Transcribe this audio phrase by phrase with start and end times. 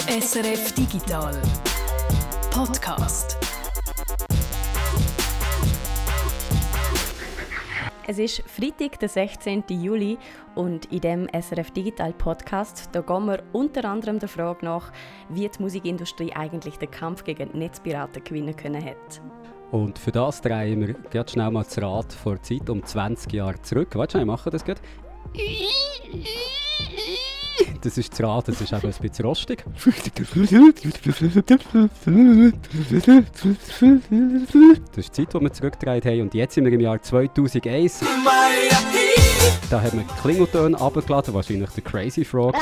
[0.00, 1.34] SRF Digital
[2.50, 3.36] Podcast.
[8.06, 9.64] Es ist Freitag, der 16.
[9.68, 10.18] Juli
[10.54, 14.90] und in dem SRF Digital Podcast da gehen wir unter anderem der Frage nach,
[15.28, 19.20] wie die Musikindustrie eigentlich den Kampf gegen Netzpiraten gewinnen können hat.
[19.70, 23.60] Und für das drehen wir ganz schnell mal das Rad vor Zeit um 20 Jahre
[23.60, 23.90] zurück.
[23.94, 24.80] Warte schnell, machen das gerade.
[27.82, 29.64] Das ist das Rad, das ist eben ein bisschen rostig.
[34.94, 36.20] Das ist die Zeit, die wir zurückgedreht haben.
[36.20, 38.00] Und jetzt sind wir im Jahr 2001.
[39.68, 42.54] Da haben wir Klingeltöne abgeladen, wahrscheinlich der Crazy Frog.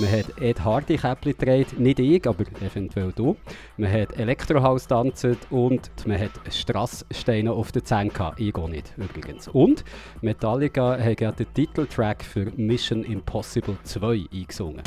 [0.00, 3.36] Man hat Ed Hardy Käppli gedreht, nicht ich, aber eventuell du.
[3.76, 8.40] Man hat Elektrohaus tanzt und man hat Strasssteine auf den Zähnen gehabt.
[8.40, 9.48] Ich gehe nicht, übrigens.
[9.48, 9.84] Und
[10.22, 14.82] Metallica hat gerade den Titeltrack für Mission Impossible 2 eingesungen.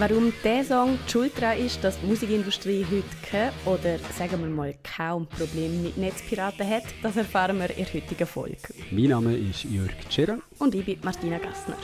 [0.00, 4.48] Warum dieser Song die Schuld daran ist, dass die Musikindustrie heute kein oder sagen wir
[4.48, 8.56] mal kaum Problem mit Netzpiraten hat, das erfahren wir in der heutigen Folge.
[8.90, 10.38] Mein Name ist Jörg Tschirrer.
[10.58, 11.76] Und ich bin Martina Gassner.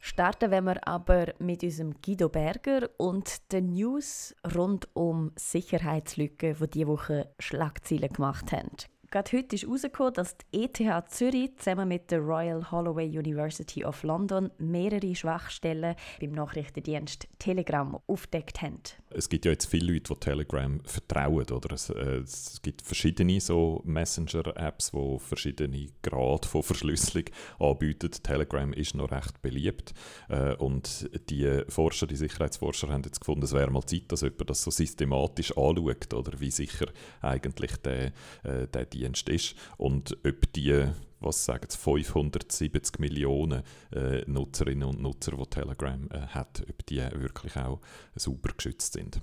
[0.00, 6.86] Starten wir aber mit unserem Guido Berger und den News rund um Sicherheitslücken, die diese
[6.86, 8.70] Woche Schlagzeilen gemacht haben.
[9.10, 14.02] Gerade heute ist herausgekommen, dass die ETH Zürich zusammen mit der Royal Holloway University of
[14.02, 18.82] London mehrere Schwachstellen beim Nachrichtendienst Telegram aufdeckt haben.
[19.08, 21.46] Es gibt ja jetzt viele Leute, die Telegram vertrauen.
[21.50, 21.72] Oder?
[21.72, 27.24] Es, äh, es gibt verschiedene so Messenger-Apps, die verschiedene Grade von Verschlüsselung
[27.58, 28.10] anbieten.
[28.10, 29.94] Telegram ist noch recht beliebt.
[30.28, 34.50] Äh, und die Forscher, die Sicherheitsforscher haben jetzt gefunden, es wäre mal Zeit, dass jemand
[34.50, 36.86] das so systematisch anschaut, oder wie sicher
[37.22, 40.88] eigentlich der, äh, der Dienst ist und ob die
[41.20, 46.98] was sagen es, 570 Millionen äh, Nutzerinnen und Nutzer, die Telegram äh, hat, ob die
[46.98, 47.80] wirklich auch
[48.14, 49.20] sauber geschützt sind.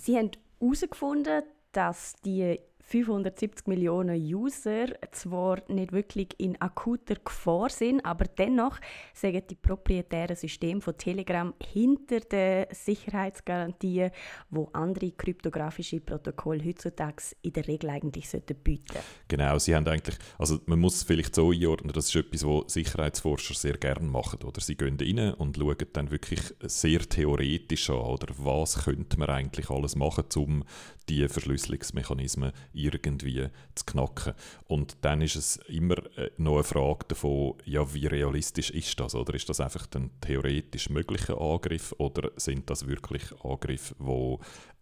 [0.00, 0.30] Sie haben
[0.60, 1.42] herausgefunden,
[1.72, 8.78] dass die 570 Millionen User zwar nicht wirklich in akuter Gefahr sind, aber dennoch
[9.12, 14.10] sagen die proprietären Systeme von Telegram hinter den Sicherheitsgarantien,
[14.48, 18.98] wo andere kryptografische Protokolle heutzutage in der Regel eigentlich sollten bieten.
[19.28, 22.72] Genau, sie haben eigentlich, also man muss es vielleicht so einordnen, das ist etwas, was
[22.72, 24.62] Sicherheitsforscher sehr gerne machen, oder?
[24.62, 29.68] Sie gehen rein und schauen dann wirklich sehr theoretisch an, oder was könnte man eigentlich
[29.68, 30.64] alles machen, um
[31.08, 34.34] die Verschlüsselungsmechanismen irgendwie zu knacken.
[34.66, 39.14] Und dann ist es immer äh, noch eine Frage davon, ja, wie realistisch ist das?
[39.14, 44.38] Oder ist das einfach ein theoretisch möglicher Angriff oder sind das wirklich Angriffe, die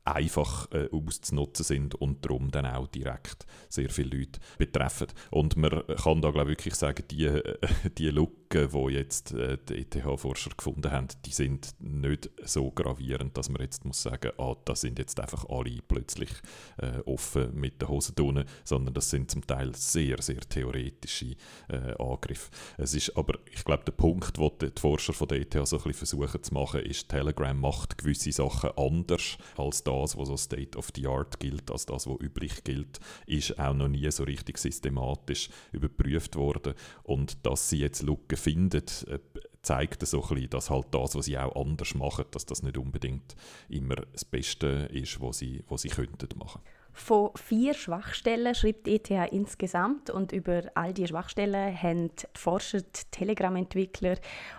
[0.07, 5.09] einfach äh, auszunutzen sind und darum dann auch direkt sehr viele Leute betreffen.
[5.31, 7.59] Und man kann da glaube ich wirklich sagen, die, äh,
[7.99, 8.11] die
[8.57, 13.63] Lücken, die jetzt äh, die ETH-Forscher gefunden haben, die sind nicht so gravierend, dass man
[13.63, 16.31] jetzt muss sagen, ah, das sind jetzt einfach alle plötzlich
[16.79, 21.37] äh, offen mit den Hosen drinnen, sondern das sind zum Teil sehr, sehr theoretische
[21.69, 22.51] äh, Angriffe.
[22.79, 25.83] Es ist aber, ich glaube, der Punkt, den die Forscher von der ETH so ein
[25.83, 30.37] bisschen versuchen zu machen, ist, Telegram macht gewisse Sachen anders als das, das, was so
[30.37, 34.25] State of the Art gilt, als das, was üblich gilt, ist auch noch nie so
[34.25, 36.75] richtig systematisch überprüft worden.
[37.03, 39.19] Und dass sie jetzt Lücken findet, äh,
[39.63, 43.35] zeigt so bisschen, dass halt das, was sie auch anders machen, dass das nicht unbedingt
[43.69, 46.61] immer das Beste ist, was sie, was sie könnten machen.
[46.93, 53.11] Von vier Schwachstellen schreibt ETH insgesamt und über all diese Schwachstellen haben die Forscher, die
[53.11, 54.17] Telegram-Entwickler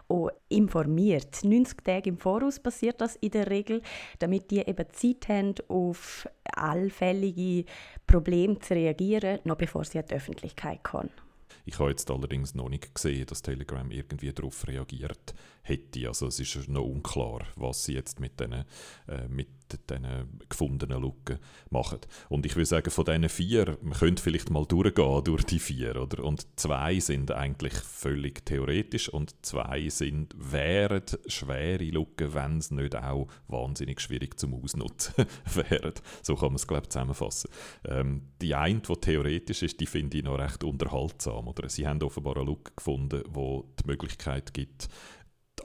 [0.07, 1.43] auch informiert.
[1.43, 3.81] 90 Tage im Voraus passiert das in der Regel,
[4.19, 7.65] damit die eben Zeit haben, auf allfällige
[8.05, 11.09] Probleme zu reagieren, noch bevor sie an die Öffentlichkeit kommen.
[11.67, 15.36] Ich habe jetzt allerdings noch nicht gesehen, dass Telegram irgendwie darauf reagiert
[15.67, 16.07] hätte.
[16.07, 18.65] Also es ist noch unklar, was sie jetzt mit diesen
[19.07, 19.49] äh, mit
[19.89, 21.99] diesen gefundenen Lücken machen.
[22.29, 26.01] Und ich würde sagen, von diesen vier, man könnte vielleicht mal durchgehen durch die vier,
[26.01, 26.23] oder?
[26.23, 32.95] Und zwei sind eigentlich völlig theoretisch und zwei sind, wären schwere Lücken, wenn es nicht
[32.95, 35.13] auch wahnsinnig schwierig zum Ausnutzen
[35.53, 35.93] wären.
[36.21, 37.49] So kann man es, glaube ich, zusammenfassen.
[37.85, 41.47] Ähm, die eine, die theoretisch ist, die finde ich noch recht unterhaltsam.
[41.47, 41.69] Oder?
[41.69, 44.87] Sie haben offenbar eine Lücke gefunden, wo die Möglichkeit gibt,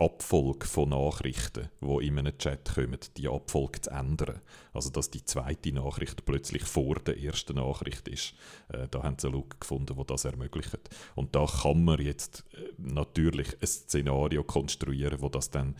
[0.04, 4.40] Abfolge von Nachrichten, die in einem Chat kommen, die Abfolge zu ändern.
[4.72, 8.34] Also, dass die zweite Nachricht plötzlich vor der ersten Nachricht ist.
[8.68, 10.90] Äh, da haben sie eine Lücke gefunden, die das ermöglicht.
[11.14, 15.76] Und da kann man jetzt äh, natürlich ein Szenario konstruieren, wo das dann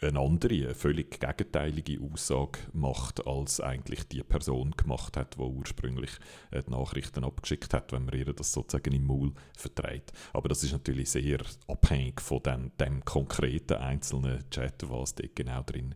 [0.00, 6.10] eine andere, eine völlig gegenteilige Aussage macht, als eigentlich die Person gemacht hat, die ursprünglich
[6.50, 10.12] äh, die Nachrichten abgeschickt hat, wenn man ihr das sozusagen im Maul vertreibt.
[10.32, 15.62] Aber das ist natürlich sehr abhängig von dem, dem konkreten einzelnen Chat, was dort genau
[15.62, 15.94] drin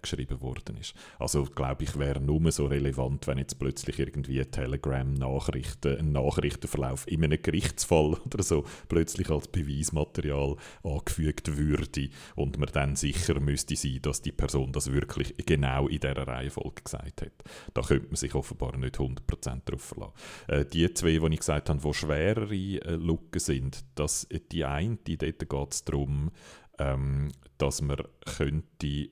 [0.00, 0.94] geschrieben worden ist.
[1.18, 7.24] Also glaube ich, wäre nur so relevant, wenn jetzt plötzlich irgendwie Telegram-Nachrichten, ein Nachrichtenverlauf in
[7.24, 14.00] einem Gerichtsfall oder so plötzlich als Beweismaterial angefügt würde und man dann sicher müsste sein,
[14.02, 17.32] dass die Person das wirklich genau in dieser Reihenfolge gesagt hat.
[17.74, 20.14] Da könnte man sich offenbar nicht 100% darauf verlassen.
[20.48, 24.96] Äh, die zwei, die ich gesagt habe, die schwerere äh, Lücken sind, dass die eine,
[24.96, 26.30] dort geht es darum,
[26.78, 29.10] ähm, dass man könnte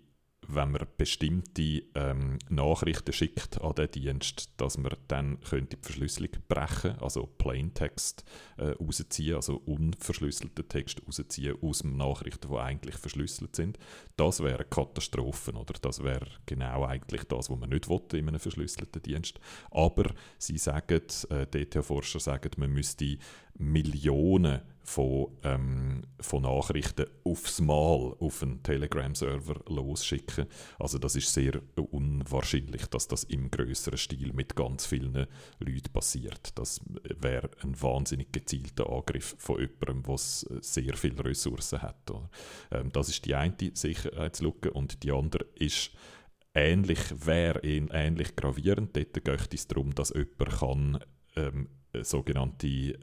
[0.48, 6.30] wenn man bestimmte ähm, Nachrichten schickt an den Dienst, dass man dann könnte die Verschlüsselung
[6.48, 8.24] brechen, also Plaintext
[8.56, 13.78] äh, rausziehen, also unverschlüsselte Text rausziehen aus Nachrichten, die eigentlich verschlüsselt sind.
[14.16, 15.74] Das wäre Katastrophen, oder?
[15.82, 19.38] Das wäre genau eigentlich das, was man nicht will in einem verschlüsselten Dienst.
[19.70, 23.18] Aber sie sagen, äh, DTH-Forscher sagen, man müsste
[23.58, 30.46] Millionen von, ähm, von Nachrichten aufs Mal auf einen Telegram-Server losschicken.
[30.78, 35.26] Also das ist sehr unwahrscheinlich, dass das im größeren Stil mit ganz vielen
[35.58, 36.58] Leuten passiert.
[36.58, 36.80] Das
[37.20, 42.10] wäre ein wahnsinnig gezielter Angriff von jemandem, der sehr viele Ressourcen hat.
[42.70, 45.90] Ähm, das ist die eine Sicherheitslücke und die andere ist
[46.54, 48.96] ähnlich, wäre ähnlich gravierend.
[48.96, 50.98] Dort geht es darum, dass jemand kann
[51.36, 51.68] ähm,
[52.02, 52.94] sogenannte äh,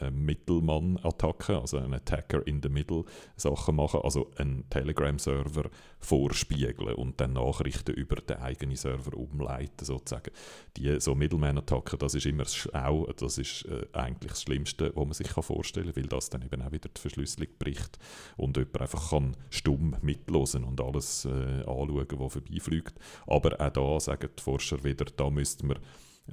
[0.00, 3.04] äh, Mittelmann-Attacke, also ein Attacker in the Middle
[3.36, 10.30] Sachen machen, also einen Telegram-Server vorspiegeln und dann Nachrichten über den eigenen Server umleiten sozusagen.
[10.76, 15.14] Die so Middleman-Attacken, das ist immer auch, das ist äh, eigentlich das Schlimmste, was man
[15.14, 17.98] sich vorstellen kann, weil das dann eben auch wieder die Verschlüsselung bricht
[18.36, 21.28] und jemand einfach kann stumm mitlosen und alles äh,
[21.60, 22.94] anschauen, was vorbeifliegt.
[23.26, 25.78] Aber auch da sagen die Forscher wieder, da müsste man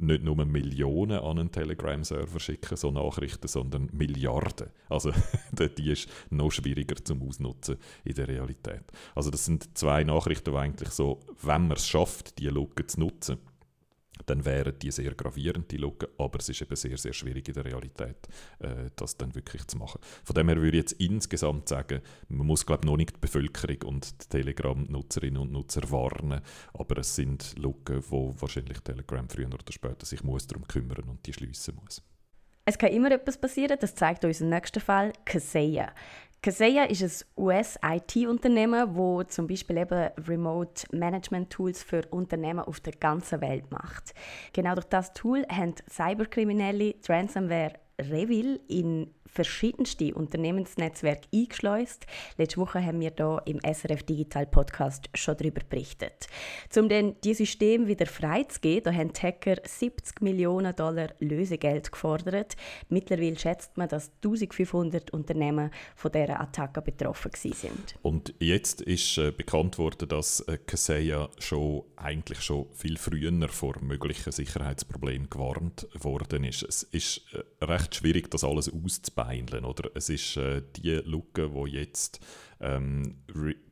[0.02, 4.70] nicht nur Millionen an einen Telegram-Server schicken, so Nachrichten, sondern Milliarden.
[4.90, 5.12] Also
[5.78, 8.84] die ist noch schwieriger zum Ausnutzen in der Realität.
[9.16, 13.00] Also das sind zwei Nachrichten, die eigentlich so, wenn man es schafft, die Lücke zu
[13.00, 13.38] nutzen,
[14.26, 17.54] dann wären die sehr gravierend, die Lücken, aber es ist eben sehr, sehr schwierig in
[17.54, 18.28] der Realität,
[18.60, 20.00] äh, das dann wirklich zu machen.
[20.24, 23.20] Von dem her würde ich jetzt insgesamt sagen, man muss glaube ich noch nicht die
[23.20, 26.42] Bevölkerung und die Telegram-Nutzerinnen und Nutzer warnen,
[26.74, 31.26] aber es sind Lücken, wo wahrscheinlich Telegram früher oder später sich muss darum kümmern und
[31.26, 32.02] die schließen muss.
[32.70, 35.92] Es kann immer etwas passieren, das zeigt uns im nächsten Fall Kaseya.
[36.42, 42.94] Kaseya ist ein US-IT-Unternehmen, wo zum Beispiel eben Remote Management Tools für Unternehmen auf der
[42.94, 44.14] ganzen Welt macht.
[44.54, 52.06] Genau durch das Tool haben Cyberkriminelle Ransomware Revil in verschiedenste Unternehmensnetzwerke eingeschleust.
[52.38, 56.28] Letzte Woche haben wir hier im SRF Digital Podcast schon darüber berichtet.
[56.76, 62.56] Um dann die System wieder freizugeben, da haben die Hacker 70 Millionen Dollar Lösegeld gefordert.
[62.90, 67.96] Mittlerweile schätzt man, dass 1500 Unternehmen von dieser Attacke betroffen sind.
[68.02, 73.76] Und jetzt ist äh, bekannt worden, dass äh, Kaseya schon eigentlich schon viel früher vor
[73.82, 76.64] möglichen Sicherheitsproblemen gewarnt worden ist.
[76.64, 79.66] Es ist äh, recht schwierig, das alles auszubauen beineln.
[79.66, 79.90] Oder?
[79.96, 82.20] Es ist äh, die Lücke, die jetzt
[82.62, 83.18] ähm,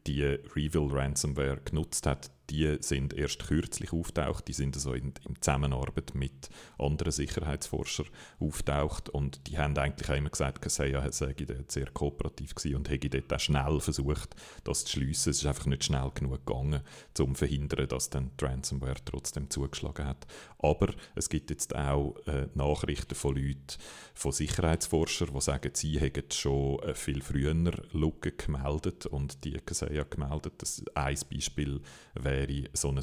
[0.08, 4.48] die Reveal Ransomware genutzt hat, die sind erst kürzlich auftaucht.
[4.48, 8.08] Die sind also in, in Zusammenarbeit mit anderen Sicherheitsforschern
[8.40, 12.90] auftaucht und die haben eigentlich auch immer gesagt, Kaseya sei dort sehr kooperativ gewesen und
[12.90, 15.32] hätte dort auch schnell versucht, das zu schliessen.
[15.32, 16.82] Es ist einfach nicht schnell genug gegangen,
[17.20, 20.26] um zu verhindern, dass dann die Ransomware trotzdem zugeschlagen hat.
[20.60, 23.78] Aber es gibt jetzt auch äh, Nachrichten von Leuten,
[24.14, 29.97] von Sicherheitsforschern, die sagen, sie hätten schon äh, viel früher Lücken gemeldet und die Kaseya
[30.04, 30.54] gemeldet.
[30.58, 31.82] Das ein Beispiel
[32.16, 33.02] wäre wäre so ein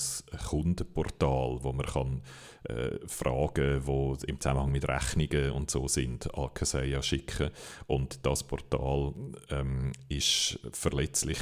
[0.48, 2.22] Kundenportal, wo man kann,
[2.64, 7.50] äh, Fragen, die im Zusammenhang mit Rechnungen und so sind, an Kaseya schicken
[7.86, 9.12] und das Portal
[9.50, 11.38] ähm, ist verletzlich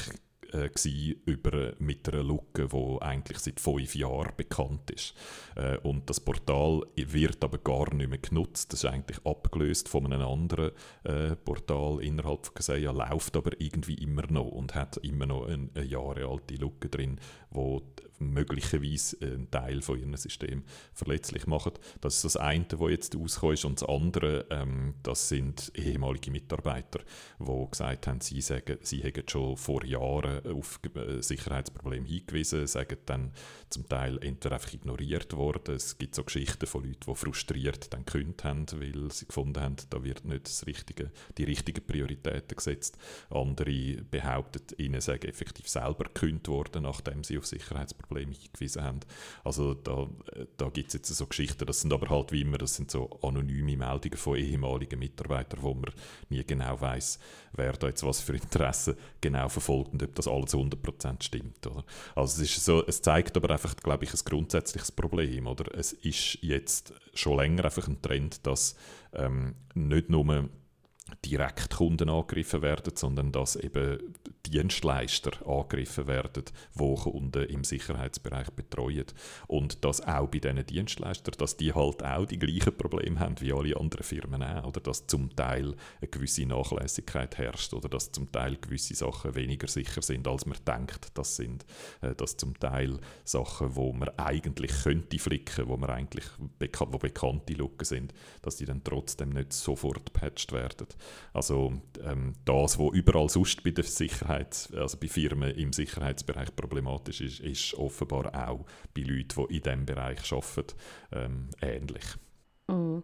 [0.52, 0.70] äh,
[1.24, 5.14] über, mit einer Lücke, die eigentlich seit fünf Jahren bekannt ist.
[5.56, 8.72] Äh, und das Portal wird aber gar nicht mehr genutzt.
[8.72, 10.72] Das ist eigentlich abgelöst von einem anderen
[11.04, 15.68] äh, Portal innerhalb von Kaseya, läuft aber irgendwie immer noch und hat immer noch eine,
[15.74, 17.18] eine Jahre alte Lücke drin,
[17.52, 17.82] wo
[18.22, 21.72] möglicherweise einen Teil von ihrem System verletzlich machen.
[22.00, 23.64] Das ist das eine, was jetzt rausgekommen ist.
[23.64, 27.00] Und das andere, ähm, das sind ehemalige Mitarbeiter,
[27.38, 32.98] die gesagt haben, sie, sagen, sie hätten schon vor Jahren auf äh, Sicherheitsprobleme hingewiesen, sagen
[33.06, 33.32] dann
[33.68, 35.74] zum Teil entweder einfach ignoriert worden.
[35.74, 39.76] Es gibt so Geschichten von Leuten, die frustriert dann gekündigt haben, weil sie gefunden haben,
[39.90, 42.98] da wird nicht richtige, die richtigen Prioritäten gesetzt.
[43.30, 49.00] Andere behaupten, ihnen sei effektiv selber gekündigt worden, nachdem sie auf Sicherheitsprobleme hingewiesen haben.
[49.44, 50.08] Also da,
[50.56, 53.10] da gibt es jetzt so Geschichten, das sind aber halt wie immer, das sind so
[53.22, 55.90] anonyme Meldungen von ehemaligen Mitarbeitern, wo man
[56.30, 57.18] nie genau weiß,
[57.54, 61.66] wer da jetzt was für Interessen genau verfolgt und ob das alles 100% stimmt.
[61.66, 61.84] Oder?
[62.14, 65.46] Also es, ist so, es zeigt aber einfach, glaube ich, ein grundsätzliches Problem.
[65.46, 65.76] Oder?
[65.76, 68.76] Es ist jetzt schon länger einfach ein Trend, dass
[69.14, 70.48] ähm, nicht nur
[71.24, 76.44] direkt Kunden angegriffen werden, sondern dass eben Dienstleister angegriffen werden,
[76.74, 79.06] die Kunden im Sicherheitsbereich betreuen.
[79.46, 83.52] Und dass auch bei diesen Dienstleistern, dass die halt auch die gleichen Probleme haben wie
[83.52, 88.30] alle anderen Firmen auch, oder dass zum Teil eine gewisse Nachlässigkeit herrscht oder dass zum
[88.32, 91.64] Teil gewisse Sachen weniger sicher sind, als man denkt, das sind.
[92.00, 96.24] Äh, dass zum Teil Sachen, wo man eigentlich könnte flicken, wo man eigentlich
[96.58, 100.88] beka wo bekannte Lücken sind, dass die dann trotzdem nicht sofort patched werden.
[101.32, 101.72] Also
[102.04, 104.31] ähm, das, was überall sonst bei der Sicherheit,
[104.74, 109.86] also bei Firmen im Sicherheitsbereich problematisch ist, ist offenbar auch bei Leuten, die in diesem
[109.86, 110.74] Bereich arbeiten,
[111.12, 112.04] ähm, ähnlich.
[112.68, 113.00] Mm.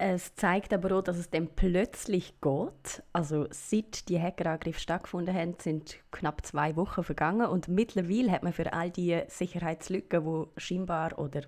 [0.00, 3.02] Es zeigt aber auch, dass es dann plötzlich geht.
[3.12, 8.52] Also seit die Hackerangriffe stattgefunden haben, sind knapp zwei Wochen vergangen und mittlerweile hat man
[8.52, 11.40] für all die Sicherheitslücken, die scheinbar oder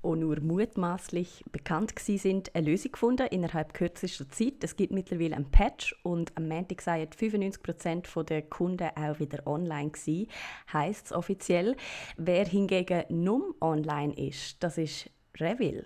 [0.00, 4.64] auch nur mutmaßlich bekannt sind, eine Lösung gefunden innerhalb kürzester Zeit.
[4.64, 9.90] Es gibt mittlerweile einen Patch und am Montag seien 95% der Kunden auch wieder online
[9.90, 10.26] gewesen,
[10.72, 11.76] heisst es offiziell.
[12.16, 15.84] Wer hingegen nur online ist, das ist Revil.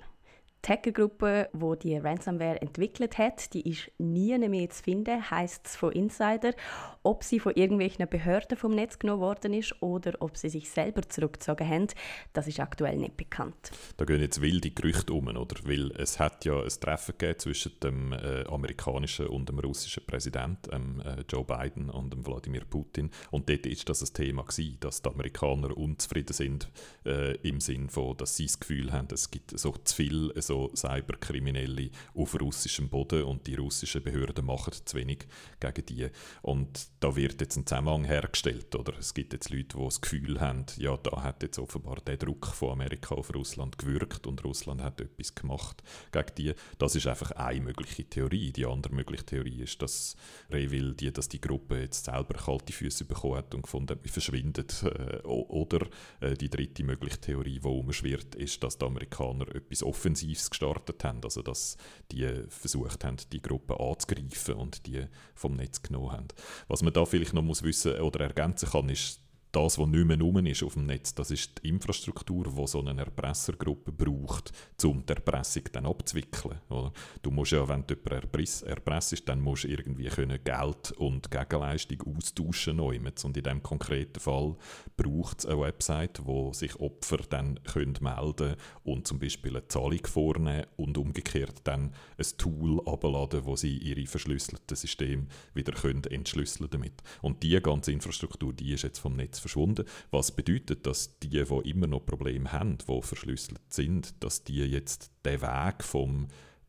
[0.64, 5.76] Die Hackergruppe, die die Ransomware entwickelt hat, die ist nie mehr zu finden, heisst es
[5.76, 6.54] von Insider.
[7.02, 11.02] Ob sie von irgendwelchen Behörden vom Netz genommen worden ist oder ob sie sich selber
[11.06, 11.88] zurückgezogen haben,
[12.32, 13.72] das ist aktuell nicht bekannt.
[13.98, 15.56] Da gehen jetzt wilde Gerüchte um, oder?
[15.64, 20.70] Weil es hat ja ein Treffen gegeben zwischen dem äh, amerikanischen und dem russischen Präsidenten,
[20.72, 23.10] ähm, äh, Joe Biden und dem Wladimir Putin.
[23.30, 26.70] Und dort ist das ein Thema gewesen, dass die Amerikaner unzufrieden sind
[27.04, 30.53] äh, im Sinn von, dass sie das Gefühl haben, es gibt so zu viel so
[30.54, 35.26] so Cyberkriminelle auf russischem Boden und die russischen Behörden machen zu wenig
[35.58, 36.08] gegen die.
[36.42, 38.74] Und da wird jetzt ein Zusammenhang hergestellt.
[38.76, 38.96] Oder?
[38.98, 42.46] Es gibt jetzt Leute, die das Gefühl haben, ja, da hat jetzt offenbar der Druck
[42.46, 45.82] von Amerika auf Russland gewirkt und Russland hat etwas gemacht
[46.12, 46.54] gegen die.
[46.78, 48.52] Das ist einfach eine mögliche Theorie.
[48.52, 50.16] Die andere mögliche Theorie ist, dass
[50.50, 54.12] Revil, die, dass die Gruppe jetzt selber kalte Füße bekommen hat und gefunden hat, wir
[54.12, 54.66] verschwinden.
[54.84, 55.86] Äh, oder
[56.20, 61.04] äh, die dritte mögliche Theorie, die umschwirrt, ist, dass die Amerikaner etwas Offensives Attacks gestartet
[61.04, 61.76] haben, also dass
[62.10, 66.28] die versucht haben, die Gruppe anzugreifen und die vom Netz genommen haben.
[66.68, 69.20] Was man da vielleicht noch muss wissen oder ergänzen kann, ist,
[69.54, 72.80] das, was nicht mehr rum ist auf dem Netz, das ist die Infrastruktur, die so
[72.80, 76.58] eine Erpressergruppe braucht, um die Erpressung dann abzuwickeln.
[76.68, 76.92] Oder?
[77.22, 82.16] Du musst ja, wenn du jemanden erpressst, dann musst du irgendwie können Geld und Gegenleistung
[82.16, 83.12] austauschen können.
[83.22, 84.56] Und in diesem konkreten Fall
[84.96, 90.04] braucht es eine Website, wo sich Opfer dann können melden und zum Beispiel eine Zahlung
[90.06, 96.68] vornehmen und umgekehrt dann ein Tool abladen, wo sie ihre verschlüsselten Systeme wieder können entschlüsseln
[96.70, 97.02] damit.
[97.22, 99.84] Und diese ganze Infrastruktur, die ist jetzt vom Netz verschwunden.
[100.10, 105.10] Was bedeutet, dass die, die immer noch Probleme haben, die verschlüsselt sind, dass die jetzt
[105.24, 106.28] den Weg vom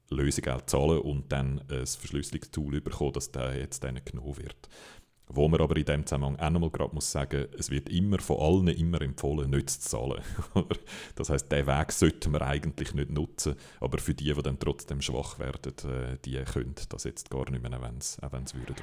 [0.10, 4.70] Lösegeld zahlen und dann ein Verschlüsselungstool bekommen, dass der jetzt dann genommen wird.
[5.28, 8.38] Wo man aber in dem Zusammenhang auch nochmal gerade muss sagen, es wird immer von
[8.40, 10.22] allen immer empfohlen, nicht zu zahlen.
[11.16, 15.02] das heißt, diesen Weg sollten wir eigentlich nicht nutzen, aber für die, die dann trotzdem
[15.02, 18.76] schwach werden, äh, die können das jetzt gar nicht mehr, auch wenn es würden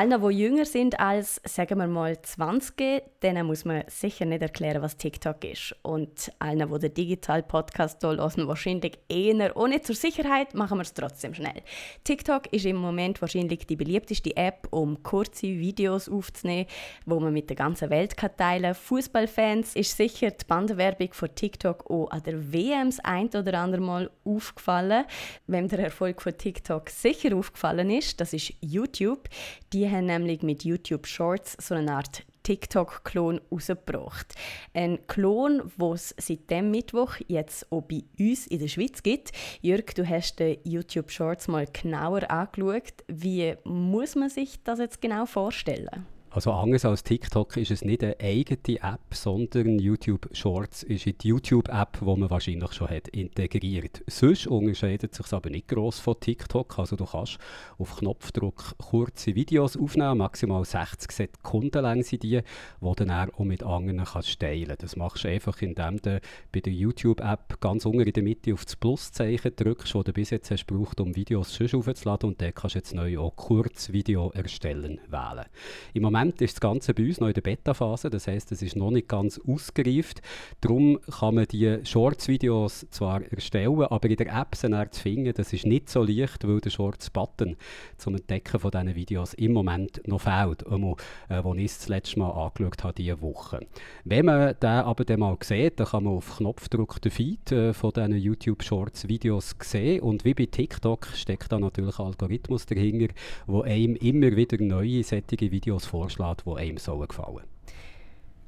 [0.00, 4.80] Allen, die jünger sind als, sagen wir mal, 20, denen muss man sicher nicht erklären,
[4.80, 5.76] was TikTok ist.
[5.82, 10.94] Und allen, die den Digital-Podcast hier hören, wahrscheinlich eher, ohne zur Sicherheit, machen wir es
[10.94, 11.60] trotzdem schnell.
[12.02, 16.64] TikTok ist im Moment wahrscheinlich die beliebteste App, um kurze Videos aufzunehmen,
[17.04, 21.90] wo man mit der ganzen Welt kann teilen Fußballfans ist sicher die Bandwerbung von TikTok
[21.90, 25.04] auch an der WM ein oder andere Mal aufgefallen.
[25.46, 29.28] Wem der Erfolg von TikTok sicher aufgefallen ist, das ist YouTube.
[29.74, 34.34] Die die haben nämlich mit YouTube Shorts so eine Art TikTok-Klon rausgebracht.
[34.72, 39.32] Ein Klon, den es seit dem Mittwoch jetzt auch bei uns in der Schweiz gibt.
[39.62, 43.04] Jörg, du hast den YouTube Shorts mal genauer angeschaut.
[43.08, 46.06] Wie muss man sich das jetzt genau vorstellen?
[46.32, 51.26] Also anders als TikTok ist es nicht eine eigene App, sondern YouTube Shorts ist die
[51.26, 54.04] YouTube-App, die man wahrscheinlich schon hat integriert.
[54.06, 56.78] Sonst unterscheidet sich aber nicht gross von TikTok.
[56.78, 57.38] Also du kannst
[57.78, 62.42] auf Knopfdruck kurze Videos aufnehmen, maximal 60 Sekunden lang sind die,
[62.80, 66.20] die dann auch mit anderen kannst teilen Das machst du einfach, indem du
[66.52, 70.30] bei der YouTube-App ganz unten in der Mitte auf das Pluszeichen drückst, das du bis
[70.30, 74.30] jetzt hast gebraucht, um Videos schon aufzuladen und dann kannst du jetzt neu auch Kurzvideo
[74.30, 75.46] erstellen wählen.
[75.92, 78.60] Im Moment Moment ist das Ganze bei uns noch in der Beta-Phase, das heißt, es
[78.60, 80.20] ist noch nicht ganz ausgereift.
[80.60, 85.54] Darum kann man die Shorts-Videos zwar erstellen, aber in der App sie zu finden, das
[85.54, 87.56] ist nicht so leicht, weil der Shorts-Button
[87.96, 90.96] zum Entdecken von diesen Videos im Moment noch fehlt, einmal,
[91.30, 93.66] äh, wo ich das letzte Mal angeschaut habe, diese Woche.
[94.04, 97.72] Wenn man den aber dann mal sieht, dann kann man auf Knopfdruck den Feed äh,
[97.72, 103.14] von diesen YouTube-Shorts-Videos sehen und wie bei TikTok steckt da natürlich ein Algorithmus dahinter,
[103.46, 107.46] wo einem immer wieder neue sättige Videos vorschlägt vorschlägt, die einem gefallen sollen.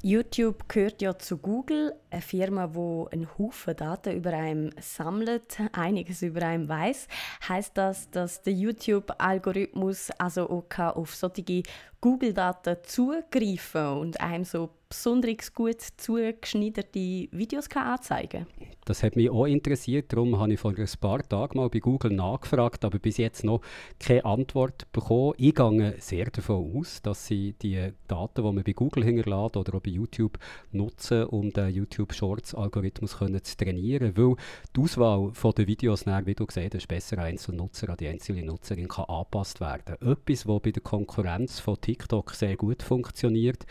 [0.04, 6.22] YouTube gehört ja zu Google, eine Firma, die einen Haufen Daten über einen sammelt, einiges
[6.22, 7.06] über einen weiß.
[7.48, 11.62] Heißt das, dass der YouTube-Algorithmus also auch auf solche
[12.02, 18.46] Google-Daten zugreifen und einem so besonders gut zugeschneiderte Videos anzeigen?
[18.84, 22.10] Das hat mich auch interessiert, darum habe ich vor ein paar Tagen mal bei Google
[22.12, 23.60] nachgefragt, aber bis jetzt noch
[24.00, 25.34] keine Antwort bekommen.
[25.38, 29.76] Ich gehe sehr davon aus, dass sie die Daten, die man bei Google hinterlässt oder
[29.76, 30.36] auch bei YouTube
[30.72, 34.34] nutzen, um den YouTube Shorts Algorithmus zu trainieren, weil
[34.76, 38.88] die Auswahl der Videos, dann, wie du gesehen hast, besser Einzelnutzer an die einzelne Nutzerin
[38.88, 39.94] kann angepasst werden.
[40.00, 41.91] Etwas, was bei der Konkurrenz von TikTok
[42.32, 43.64] sehr gut funktioniert.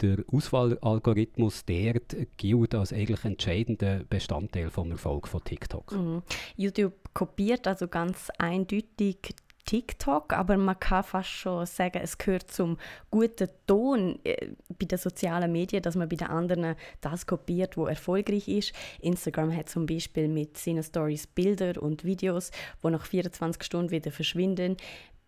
[0.00, 2.00] Der Auswahlalgorithmus, der
[2.36, 5.92] gilt als eigentlich entscheidender Bestandteil Teil vom Erfolg von TikTok.
[5.92, 6.22] Mhm.
[6.56, 12.78] YouTube kopiert also ganz eindeutig TikTok, aber man kann fast schon sagen, es gehört zum
[13.10, 17.86] guten Ton äh, bei den sozialen Medien, dass man bei den anderen das kopiert, wo
[17.86, 18.72] erfolgreich ist.
[19.00, 24.10] Instagram hat zum Beispiel mit seinen Stories Bilder und Videos, wo nach 24 Stunden wieder
[24.10, 24.78] verschwinden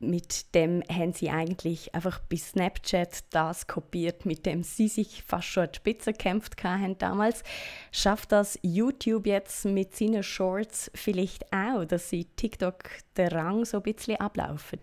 [0.01, 5.49] mit dem haben sie eigentlich einfach bei Snapchat das kopiert, mit dem sie sich fast
[5.49, 7.45] schon an die Spitze gekämpft haben damals.
[7.93, 13.77] Schafft das YouTube jetzt mit seinen Shorts vielleicht auch, dass sie TikTok den Rang so
[13.77, 14.81] ein bisschen ablaufen?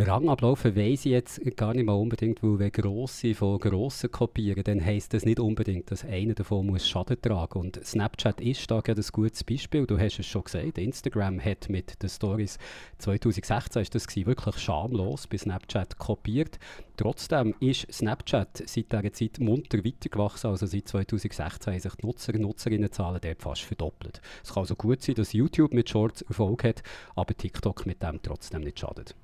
[0.00, 4.64] Der Rangablauf weiss ich jetzt gar nicht mal unbedingt, weil wenn Grosse von Grossen kopieren,
[4.64, 7.60] dann heisst das nicht unbedingt, dass einer davon muss Schaden tragen.
[7.60, 9.84] Und Snapchat ist da ein gutes Beispiel.
[9.84, 12.56] Du hast es schon gesagt, Instagram hat mit den Stories
[12.96, 16.58] 2016 ist das wirklich schamlos bei Snapchat kopiert.
[17.00, 20.50] Trotzdem ist Snapchat seit dieser Zeit munter weitergewachsen.
[20.50, 24.20] Also seit 2016 haben sich die Nutzer und Nutzerinnenzahlen dort fast verdoppelt.
[24.44, 26.82] Es kann also gut sein, dass YouTube mit Shorts Erfolg hat,
[27.16, 29.14] aber TikTok mit dem trotzdem nicht schadet.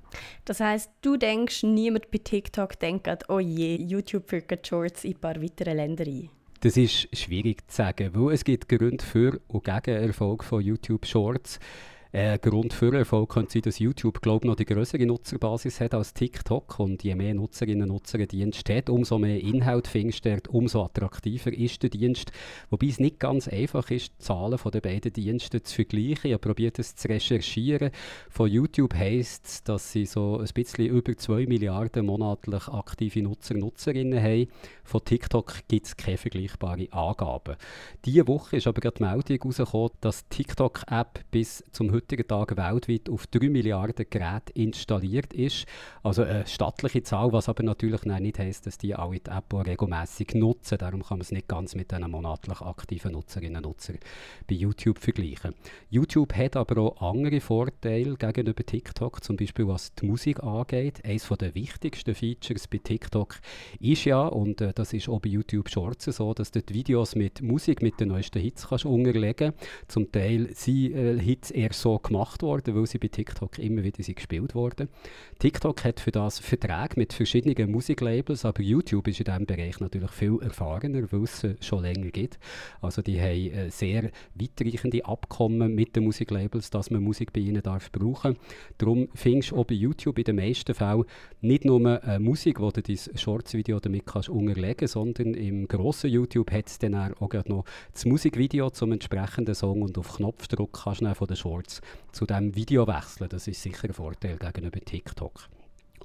[0.43, 5.19] Das heißt, du denkst, niemand bei TikTok denkt, oh je, YouTube führt Shorts in ein
[5.19, 6.31] paar weitere Länder ein.
[6.61, 11.05] Das ist schwierig zu sagen, weil es gibt Gründe für und gegen Erfolg von YouTube
[11.05, 11.59] Shorts.
[12.17, 16.15] Ein Grund für Erfolg könnte sein, dass YouTube glaube noch die größere Nutzerbasis hat als
[16.15, 20.39] TikTok und je mehr Nutzerinnen und Nutzer ein Dienst hat, umso mehr Inhalt findest du
[20.49, 22.31] umso attraktiver ist der Dienst.
[22.71, 26.31] Wobei es nicht ganz einfach ist, die Zahlen den beiden Diensten zu vergleichen.
[26.31, 27.91] Ich probiert, das zu recherchieren.
[28.31, 33.53] Von YouTube heisst es, dass sie so ein bisschen über 2 Milliarden monatlich aktive Nutzer
[33.53, 34.47] und Nutzerinnen haben.
[34.83, 37.57] Von TikTok gibt es keine vergleichbaren Angaben.
[38.05, 42.55] Diese Woche ist aber gerade die Meldung herausgekommen, dass die TikTok-App bis zum heutigen Tag
[42.55, 45.65] weltweit auf 3 Milliarden Geräte installiert ist.
[46.03, 50.35] Also eine stattliche Zahl, was aber natürlich nicht heisst, dass die alle die App regelmässig
[50.35, 50.77] nutzen.
[50.77, 53.97] Darum kann man es nicht ganz mit den monatlich aktiven Nutzerinnen und Nutzern
[54.47, 55.53] bei YouTube vergleichen.
[55.89, 61.03] YouTube hat aber auch andere Vorteile gegenüber TikTok, zum Beispiel was die Musik angeht.
[61.03, 63.39] Eines der wichtigsten Features bei TikTok
[63.79, 67.15] ist ja, und äh, das ist auch bei YouTube Shorts so, dass du die Videos
[67.15, 69.53] mit Musik, mit den neuesten Hits kannst unterlegen.
[69.87, 73.81] Zum Teil sind äh, Hits eher so so gemacht worden, weil sie bei TikTok immer
[73.81, 74.89] wieder sind gespielt wurden.
[75.39, 80.11] TikTok hat für das Verträge mit verschiedenen Musiklabels, aber YouTube ist in diesem Bereich natürlich
[80.11, 82.39] viel erfahrener, weil es schon länger gibt.
[82.81, 87.61] Also die haben äh, sehr weitreichende Abkommen mit den Musiklabels, dass man Musik bei ihnen
[87.61, 88.37] darf brauchen.
[88.77, 91.05] Darum findest du auch bei YouTube in den meisten Fällen
[91.39, 96.51] nicht nur äh, Musik, wo du dein Shorts-Video damit kannst unterlegen, sondern im grossen YouTube
[96.51, 101.15] hat es dann auch noch das Musikvideo zum entsprechenden Song und auf Knopfdruck kannst du
[101.15, 101.76] von den Shorts
[102.11, 103.29] zu diesem Video wechseln.
[103.29, 105.49] Das ist sicher ein Vorteil gegenüber TikTok.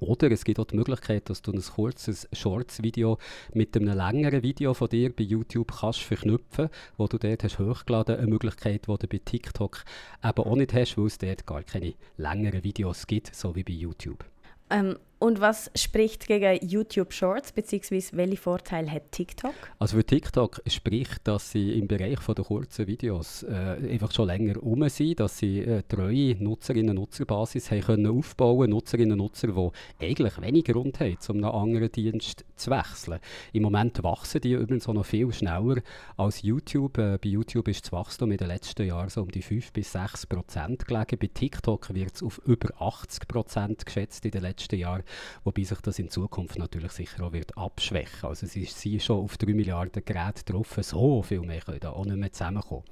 [0.03, 3.19] Oder es gibt auch die Möglichkeit, dass du ein kurzes Shorts-Video
[3.55, 8.17] mit einem längeren Video von dir bei YouTube kannst verknüpfen, wo du dort hast hochgeladen,
[8.17, 9.85] eine Möglichkeit, die du bei TikTok
[10.25, 13.75] eben auch nicht hast, weil es dort gar keine längeren Videos gibt, so wie bei
[13.75, 14.25] YouTube.
[14.71, 19.55] Ähm, Und was spricht gegen YouTube Shorts, beziehungsweise welche Vorteile hat TikTok?
[19.79, 24.61] Also für TikTok spricht, dass sie im Bereich der kurzen Videos äh, einfach schon länger
[24.61, 29.47] um sind, dass sie äh, treue Nutzerinnen und Nutzerbasis haben können aufbauen, Nutzerinnen und Nutzer,
[29.47, 33.21] die eigentlich wenig Grund haben, um einen anderen Dienst zu wechseln.
[33.53, 35.83] Im Moment wachsen die übrigens auch noch viel schneller
[36.17, 36.99] als YouTube.
[36.99, 39.93] Äh, bei YouTube ist das Wachstum in den letzten Jahren so um die 5 bis
[39.93, 41.17] 6 Prozent gelegen.
[41.21, 45.05] Bei TikTok wird es auf über 80 Prozent geschätzt in den letzten Jahren
[45.45, 48.29] wobei sich das in Zukunft natürlich sicher auch wird abschwächen.
[48.29, 52.05] Also sie sind schon auf 3 Milliarden Geräte drauf, so viel mehr können da auch
[52.05, 52.85] nicht mehr zusammenkommen.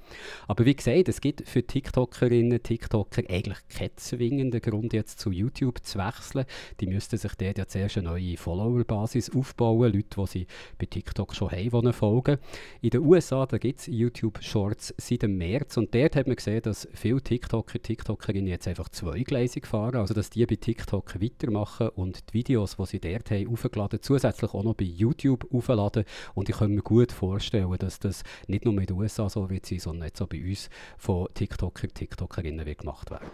[0.47, 5.83] Aber wie gesagt, es gibt für TikTokerinnen, TikToker eigentlich keinen zwingenden Grund jetzt zu YouTube
[5.83, 6.45] zu wechseln.
[6.79, 11.35] Die müssten sich dort ja zuerst eine neue Follower-Basis aufbauen, Leute, die sie bei TikTok
[11.35, 12.37] schon haben, die folgen.
[12.81, 16.61] In den USA, gibt es YouTube Shorts seit dem März und dort hat man gesehen,
[16.61, 22.10] dass viele TikToker, TikTokerinnen jetzt einfach zweigleisig fahren, also dass die bei TikTok weitermachen und
[22.13, 26.05] die Videos, die sie dort haben, aufgeladen, zusätzlich auch noch bei YouTube aufladen.
[26.33, 29.65] Und ich kann mir gut vorstellen, dass das nicht nur in den USA so wird
[29.65, 33.27] sein, sondern jetzt auch bei uns von TikToker, TikTokerinnen wird gemacht werden.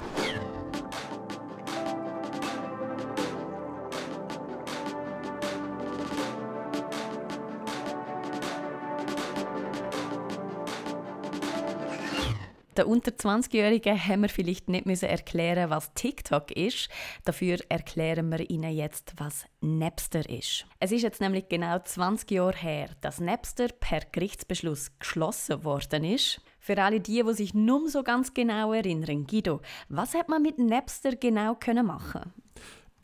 [12.78, 16.90] Den unter 20-Jährigen haben wir vielleicht nicht müssen erklären, was TikTok ist.
[17.26, 20.68] Dafür erklären wir ihnen jetzt, was Napster ist.
[20.80, 26.40] Es ist jetzt nämlich genau 20 Jahre her, dass Napster per Gerichtsbeschluss geschlossen worden ist.
[26.60, 30.60] Für alle die, die sich nur so ganz genau erinnern, Guido, was hat man mit
[30.60, 32.32] Napster genau können machen?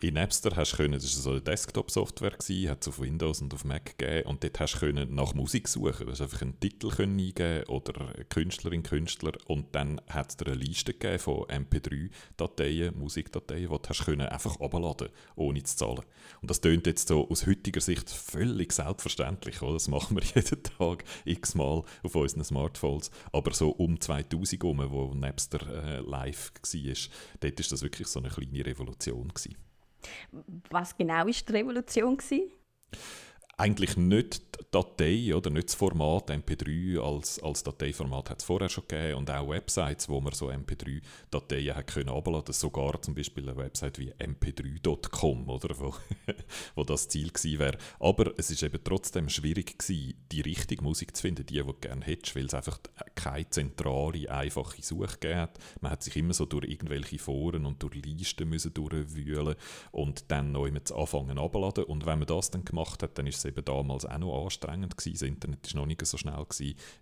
[0.03, 3.63] In Napster hast können, das war so eine Desktop-Software, hat es auf Windows und auf
[3.63, 6.05] Mac gegeben und dort hast du nach Musik suchen.
[6.05, 10.47] Du hast einfach einen Titel können eingeben oder Künstlerin, Künstler und dann hat es dir
[10.47, 16.03] eine Liste gegeben von MP3-Dateien, Musikdateien, die du hast können einfach abladen ohne zu zahlen.
[16.41, 19.73] Und das tönt jetzt so aus heutiger Sicht völlig selbstverständlich, oder?
[19.73, 25.13] das machen wir jeden Tag x-mal auf unseren Smartphones, aber so um 2000 herum, wo
[25.13, 26.93] Napster äh, live war,
[27.39, 29.29] dort war das wirklich so eine kleine Revolution.
[29.29, 29.55] Gewesen.
[30.69, 32.17] Was genau war die Revolution?
[33.57, 38.69] Eigentlich nicht die Datei oder nicht das Format MP3 als, als Dateiformat hat es vorher
[38.69, 43.47] schon gegeben und auch Websites, wo man so MP3-Dateien hat können abladen, sogar zum Beispiel
[43.47, 45.93] eine Website wie mp3.com oder wo,
[46.73, 47.77] wo das Ziel gewesen wäre.
[47.99, 52.03] Aber es ist eben trotzdem schwierig gewesen, die richtige Musik zu finden, die, du gerne
[52.03, 52.79] hättest, weil es einfach
[53.13, 55.59] keine zentrale, einfache Suche gegeben hat.
[55.81, 59.55] Man hat sich immer so durch irgendwelche Foren und durch Listen müssen durchwühlen
[59.91, 63.42] und dann neu mit anfangen abladen und wenn man das dann gemacht hat, dann ist
[63.43, 65.13] es eben damals auch noch anstrengend gewesen.
[65.13, 66.33] Das Internet war noch nicht so schnell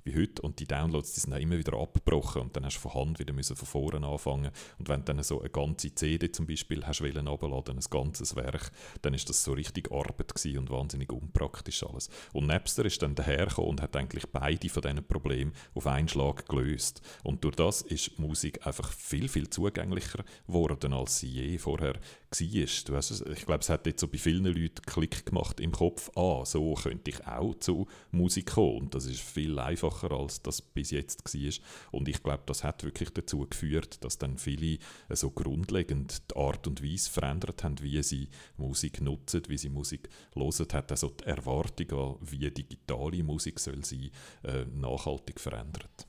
[0.04, 2.82] wie heute und die Downloads die sind auch immer wieder abgebrochen und dann hast du
[2.82, 6.32] von Hand wieder müssen von vorne anfangen und wenn du dann so eine ganze CD
[6.32, 10.70] zum Beispiel hast wollen abladen, ein ganzes Werk, dann ist das so richtig Arbeit und
[10.70, 12.10] wahnsinnig unpraktisch alles.
[12.34, 16.48] Und Napster ist dann dahergekommen und hat eigentlich beide von diesen Problemen auf einen Schlag
[16.48, 21.96] gelöst und durch das ist Musik einfach viel, viel zugänglicher geworden, als sie je vorher
[21.96, 22.02] war.
[22.40, 26.74] Ich glaube, es hat jetzt so bei vielen Leuten Klick gemacht im Kopf, ah, so
[26.74, 28.80] könnte ich auch zu Musik kommen.
[28.80, 31.54] Und das ist viel einfacher, als das bis jetzt war.
[31.92, 36.36] Und ich glaube, das hat wirklich dazu geführt, dass dann viele äh, so grundlegend die
[36.36, 41.10] Art und Weise verändert haben, wie sie Musik nutzen, wie sie Musik hören, hat also
[41.10, 44.10] die Erwartung wie digitale Musik soll sein,
[44.44, 46.08] äh, nachhaltig verändert.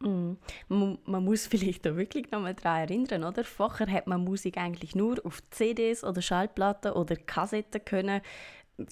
[0.00, 0.36] Mm.
[0.68, 3.44] Man, man, muss vielleicht da wirklich noch mal daran erinnern, oder?
[3.44, 8.20] Vorher hat man Musik eigentlich nur auf CDs oder Schallplatten oder Kassetten können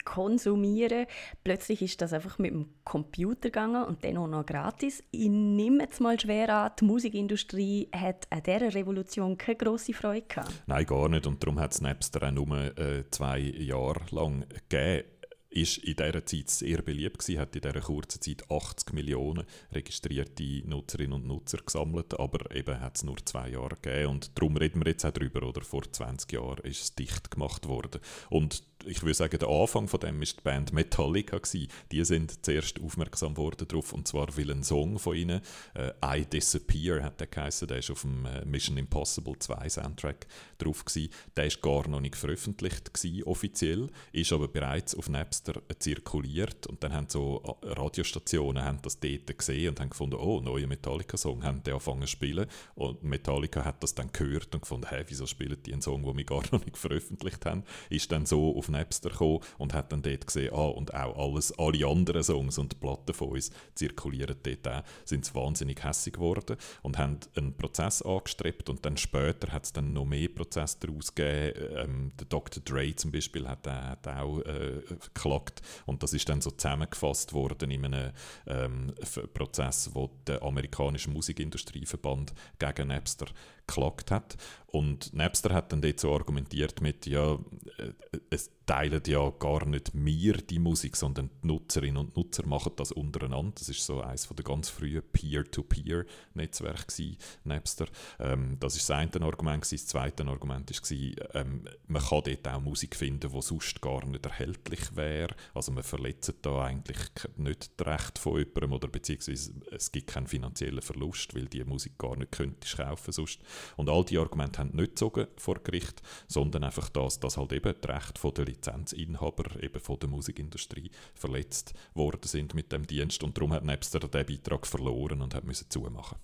[0.05, 1.07] konsumieren.
[1.45, 5.03] Plötzlich ist das einfach mit dem Computer gegangen und dann auch noch gratis.
[5.11, 10.27] Ich nehme jetzt mal schwer an, die Musikindustrie hat an dieser Revolution keine grosse Freude
[10.27, 10.63] gehabt.
[10.67, 11.27] Nein, gar nicht.
[11.27, 15.05] Und darum hat es Napster auch nur äh, zwei Jahre lang gegeben
[15.53, 20.63] ist in dieser Zeit sehr beliebt gewesen, hat in dieser kurzen Zeit 80 Millionen registrierte
[20.65, 24.83] Nutzerinnen und Nutzer gesammelt, aber eben hat es nur zwei Jahre gegeben und darum reden
[24.83, 28.01] wir jetzt auch darüber, oder vor 20 Jahren ist es dicht gemacht worden.
[28.31, 31.69] Und ich würde sagen, der Anfang von dem ist die Band Metallica gewesen.
[31.91, 35.41] Die sind zuerst aufmerksam worden darauf und zwar weil ein Song von ihnen,
[35.75, 40.27] äh, I Disappear hat der geheißen, der ist auf dem äh, Mission Impossible 2 Soundtrack
[40.59, 41.13] drauf gewesen.
[41.37, 46.83] Der ist gar noch nicht veröffentlicht gewesen, offiziell, ist aber bereits auf Napster zirkuliert und
[46.83, 51.45] dann haben so äh, Radiostationen haben das dort gesehen und haben gefunden, oh, neuer Metallica-Song,
[51.45, 55.27] haben die angefangen zu spielen und Metallica hat das dann gehört und gefunden, hey, wieso
[55.27, 58.69] spielen die einen Song, den wir gar noch nicht veröffentlicht haben, ist dann so auf
[58.73, 62.81] Napster gekommen und hat dann dort gesehen, ah, und auch alles, alle anderen Songs und
[62.81, 68.03] Platten von uns zirkulieren dort auch, sind sie wahnsinnig hässig geworden und haben einen Prozess
[68.03, 71.53] angestrebt und dann später hat es dann noch mehr Prozesse daraus gegeben.
[71.77, 72.63] Ähm, der Dr.
[72.63, 77.33] Dre zum Beispiel hat, äh, hat auch äh, geklagt und das ist dann so zusammengefasst
[77.33, 78.13] worden in einem
[78.47, 78.95] ähm,
[79.35, 83.27] Prozess, wo der amerikanische Musikindustrieverband gegen Napster
[83.67, 84.37] geklagt hat.
[84.73, 87.93] Und Napster hat dann dort so argumentiert mit, ja, äh,
[88.31, 92.91] es teilen ja gar nicht wir die Musik, sondern die Nutzerinnen und Nutzer machen das
[92.91, 93.53] untereinander.
[93.57, 97.87] Das ist so eines der ganz frühen Peer-to-Peer-Netzwerke Napster.
[98.19, 99.71] Ähm, das ist das eine Argument.
[99.71, 104.25] Das zweite Argument war, ähm, man kann dort auch Musik finden, die sonst gar nicht
[104.25, 105.35] erhältlich wäre.
[105.53, 106.99] Also man verletzt da eigentlich
[107.37, 111.99] nicht das Recht von jemandem oder beziehungsweise es gibt keinen finanziellen Verlust, weil die Musik
[111.99, 113.41] gar nicht könntest kaufen sonst.
[113.77, 117.75] Und all die Argumente haben nicht gezogen vor Gericht, sondern einfach das, dass halt eben
[117.81, 123.23] das Recht von der Lizenzinhaber eben von der Musikindustrie verletzt worden sind mit dem Dienst
[123.23, 126.19] und darum hat Napster den Beitrag verloren und hat müssen zumachen.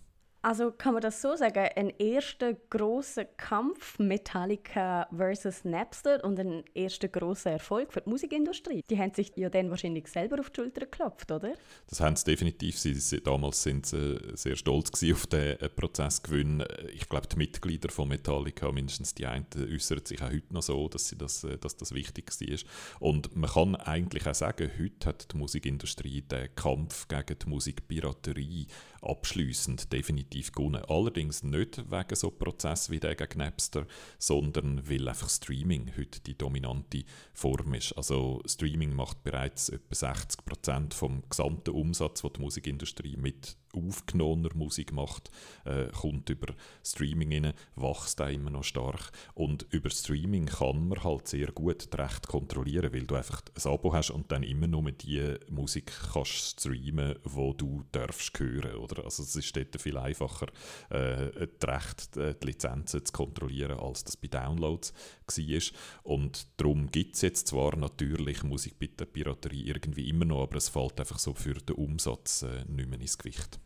[0.49, 6.65] Also kann man das so sagen, ein erster großer Kampf Metallica versus Napster und ein
[6.73, 8.83] erster großer Erfolg für die Musikindustrie.
[8.89, 11.53] Die haben sich ja dann wahrscheinlich selber auf die Schulter geklopft, oder?
[11.87, 12.79] Das haben sie definitiv.
[12.79, 16.65] Sie, damals sind sie äh, sehr stolz auf den äh, Prozessgewinn.
[16.95, 20.89] Ich glaube, die Mitglieder von Metallica, mindestens die einen, äußern sich auch heute noch so,
[20.89, 22.65] dass, sie das, äh, dass das wichtig ist.
[23.01, 28.67] Und man kann eigentlich auch sagen, heute hat die Musikindustrie den Kampf gegen die Musikpiraterie
[29.03, 30.83] abschließend definitiv gewonnen.
[30.89, 33.87] Allerdings nicht wegen so Prozess wie der gegen Napster,
[34.19, 37.93] sondern weil einfach Streaming heute die dominante Form ist.
[37.93, 44.55] Also Streaming macht bereits etwa 60 Prozent vom gesamten Umsatz, den die Musikindustrie mit aufgenommener
[44.55, 45.31] Musik macht,
[45.65, 49.11] äh, kommt über Streaming rein, wächst auch immer noch stark.
[49.35, 53.93] Und über Streaming kann man halt sehr gut Recht kontrollieren, weil du einfach ein Abo
[53.93, 59.05] hast und dann immer nur die Musik kannst streamen, wo du darfst hören, oder?
[59.05, 60.47] Also es ist dort viel einfacher,
[60.91, 64.93] äh, das Recht, äh, die Lizenzen zu kontrollieren, als das bei Downloads
[65.27, 65.63] war.
[66.03, 71.19] Und darum gibt es jetzt zwar natürlich Musikpiraterie irgendwie immer noch, aber es fällt einfach
[71.19, 73.59] so für den Umsatz äh, nicht mehr ins Gewicht.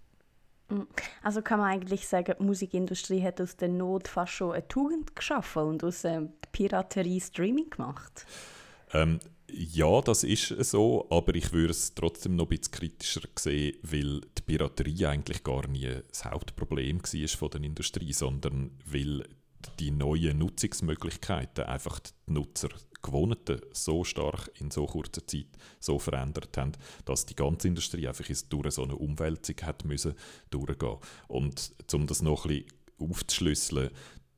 [0.68, 0.83] Mm.
[1.22, 5.14] Also kann man eigentlich sagen, die Musikindustrie hat aus der Not fast schon eine Tugend
[5.16, 6.22] geschaffen und aus äh,
[6.53, 8.27] Piraterie Streaming gemacht.
[8.92, 9.20] Ähm,
[9.51, 14.20] ja, das ist so, aber ich würde es trotzdem noch ein bisschen kritischer sehen, weil
[14.20, 19.25] die Piraterie eigentlich gar nie das Hauptproblem war von der Industrie, sondern weil
[19.79, 22.68] die neuen Nutzungsmöglichkeiten einfach die Nutzer
[23.03, 25.48] Gewohnten so stark in so kurzer Zeit
[25.81, 26.72] so verändert haben,
[27.05, 30.14] dass die ganze Industrie einfach durch so eine Umwälzung hat müssen
[30.51, 30.98] durchgehen.
[31.27, 32.66] Und um das noch ein bisschen
[32.98, 33.90] aufzuschlüsseln,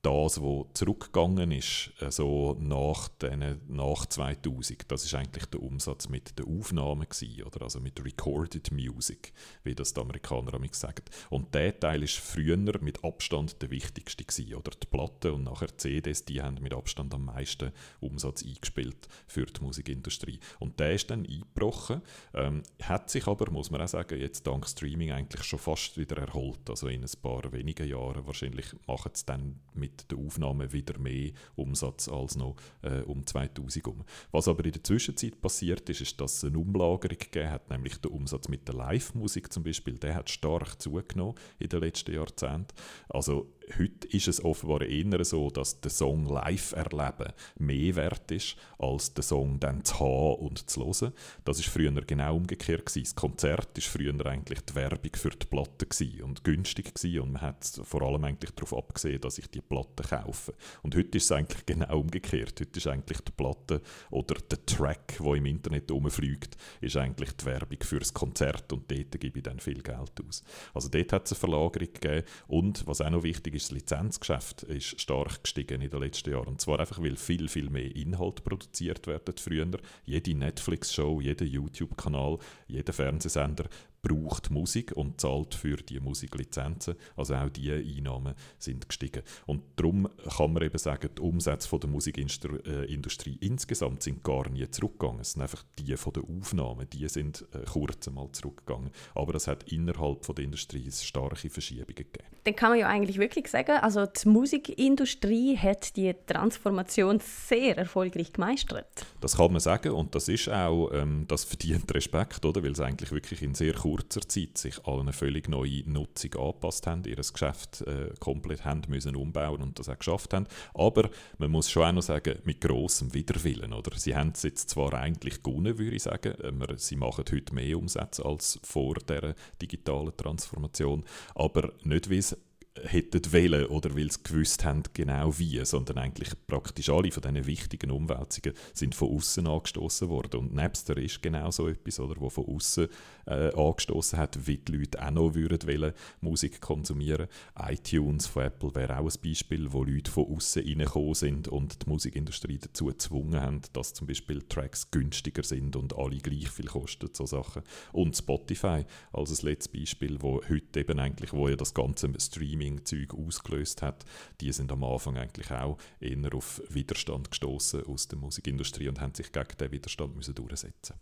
[0.04, 6.38] das, was zurückgegangen ist, also nach, den, nach 2000, das ist eigentlich der Umsatz mit
[6.38, 7.62] den Aufnahmen gewesen, oder?
[7.62, 11.04] also mit Recorded Music, wie das die Amerikaner sagen.
[11.30, 14.72] Und der Teil ist früher mit Abstand der wichtigste gewesen, oder?
[14.72, 19.62] Die Platten und nachher CDs, die haben mit Abstand am meisten Umsatz eingespielt für die
[19.62, 20.38] Musikindustrie.
[20.58, 22.02] Und der ist dann eingebrochen,
[22.34, 26.18] ähm, hat sich aber, muss man auch sagen, jetzt dank Streaming eigentlich schon fast wieder
[26.18, 26.68] erholt.
[26.68, 30.98] Also in ein paar wenigen Jahren wahrscheinlich machen es dann mit mit der Aufnahme wieder
[30.98, 34.04] mehr Umsatz als noch äh, um 2000 um.
[34.32, 38.00] Was aber in der Zwischenzeit passiert ist, ist, dass es eine Umlagerung gegeben hat, nämlich
[38.00, 42.74] der Umsatz mit der Live-Musik zum Beispiel, der hat stark zugenommen in den letzten Jahrzehnten.
[43.08, 48.56] Also heute ist es offenbar eher so, dass der Song live erleben mehr wert ist,
[48.78, 51.12] als den Song dann zu haben und zu hören.
[51.44, 53.04] Das ist früher genau umgekehrt gewesen.
[53.04, 55.86] Das Konzert war früher eigentlich die Werbung für die Platte
[56.22, 60.02] und günstig gewesen und man hat vor allem eigentlich darauf abgesehen, dass ich die Platte
[60.02, 60.54] kaufe.
[60.82, 62.60] Und heute ist es eigentlich genau umgekehrt.
[62.60, 67.46] Heute ist eigentlich die Platte oder der Track, der im Internet rumfliegt, ist eigentlich die
[67.46, 70.42] Werbung für das Konzert und dort gebe ich dann viel Geld aus.
[70.72, 75.00] Also dort hat es eine Verlagerung gegeben und was auch noch wichtig das Lizenzgeschäft ist
[75.00, 76.48] stark gestiegen in den letzten Jahren.
[76.48, 79.66] Und zwar einfach, weil viel, viel mehr Inhalt produziert werden früher.
[80.04, 82.38] Jede Netflix-Show, jeder YouTube-Kanal,
[82.68, 83.64] jeder Fernsehsender
[84.04, 86.94] braucht Musik und zahlt für die Musiklizenzen.
[87.16, 89.22] Also auch diese Einnahmen sind gestiegen.
[89.46, 94.70] Und darum kann man eben sagen, die Umsätze von der Musikindustrie insgesamt sind gar nie
[94.70, 95.20] zurückgegangen.
[95.20, 98.90] Es sind einfach die von der Aufnahmen, die sind äh, kurz einmal zurückgegangen.
[99.14, 102.26] Aber es hat innerhalb von der Industrie starke Verschiebungen gegeben.
[102.44, 108.34] Dann kann man ja eigentlich wirklich sagen, also die Musikindustrie hat die Transformation sehr erfolgreich
[108.34, 109.06] gemeistert.
[109.22, 112.62] Das kann man sagen und das ist auch, ähm, das verdient Respekt, oder?
[112.62, 116.34] weil es eigentlich wirklich in sehr kurzer kurzer Zeit sich an eine völlig neue Nutzung
[116.34, 120.46] angepasst haben, ihr Geschäft äh, komplett haben müssen umbauen und das auch geschafft haben.
[120.74, 123.72] Aber man muss schon auch noch sagen, mit grossem Widerwillen.
[123.72, 123.96] Oder?
[123.96, 126.34] Sie haben es jetzt zwar eigentlich gewonnen, würde ich sagen,
[126.76, 131.04] sie machen heute mehr Umsätze als vor der digitalen Transformation,
[131.34, 132.36] aber nicht, wie es
[132.82, 137.46] hätten wollen oder weil sie gewusst haben, genau wie, sondern eigentlich praktisch alle von diesen
[137.46, 140.40] wichtigen Umwälzungen sind von außen angestoßen worden.
[140.40, 142.88] Und Napster ist genau so etwas, oder, wo von außen
[143.26, 147.28] äh, angestoßen hat, wie die Leute auch noch würden wollen, Musik konsumieren.
[147.58, 151.88] iTunes von Apple wäre auch ein Beispiel, wo Leute von außen reingekommen sind und die
[151.88, 157.08] Musikindustrie dazu gezwungen haben, dass zum Beispiel Tracks günstiger sind und alle gleich viel kosten,
[157.12, 157.62] so Sachen.
[157.92, 162.54] Und Spotify als ein letztes Beispiel, wo heute eben eigentlich, wo ja das ganze Streaming
[162.54, 164.04] Streaming-Zeug ausgelöst hat,
[164.40, 169.14] die sind am Anfang eigentlich auch eher auf Widerstand gestoßen aus der Musikindustrie und haben
[169.14, 170.94] sich gegen diesen Widerstand müssen durchsetzen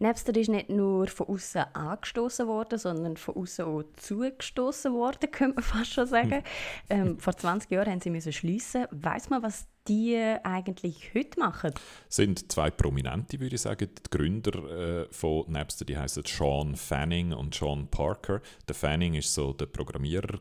[0.00, 5.56] Napster ist nicht nur von außen angestoßen worden, sondern von außen auch zugestoßen worden, könnte
[5.56, 6.32] man fast schon sagen.
[6.32, 6.42] Hm.
[6.88, 8.86] ähm, vor 20 Jahren haben sie müssen schließen.
[8.90, 11.72] Weiß man, was die eigentlich heute machen?
[12.08, 13.88] Es sind zwei Prominente, würde ich sagen.
[13.88, 18.40] Die Gründer äh, von Napster, die heißen Sean Fanning und Sean Parker.
[18.68, 20.38] Der Fanning ist so der Programmierer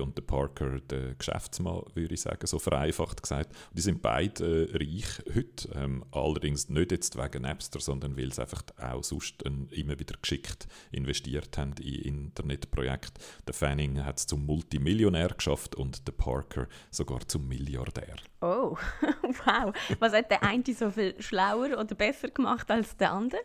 [0.00, 3.50] und der Parker der Geschäftsmann, würde ich sagen, so vereinfacht gesagt.
[3.70, 8.32] Und die sind beide äh, reich heute, ähm, allerdings nicht jetzt wegen Napster, sondern weil
[8.32, 13.20] sie einfach auch sonst ein, immer wieder geschickt investiert haben in Internetprojekte.
[13.46, 18.16] Der Fanning hat es zum Multimillionär geschafft und der Parker sogar zum Milliardär.
[18.40, 18.76] Oh,
[19.22, 19.72] wow.
[19.98, 23.40] Was hat der eine so viel schlauer oder besser gemacht als der andere?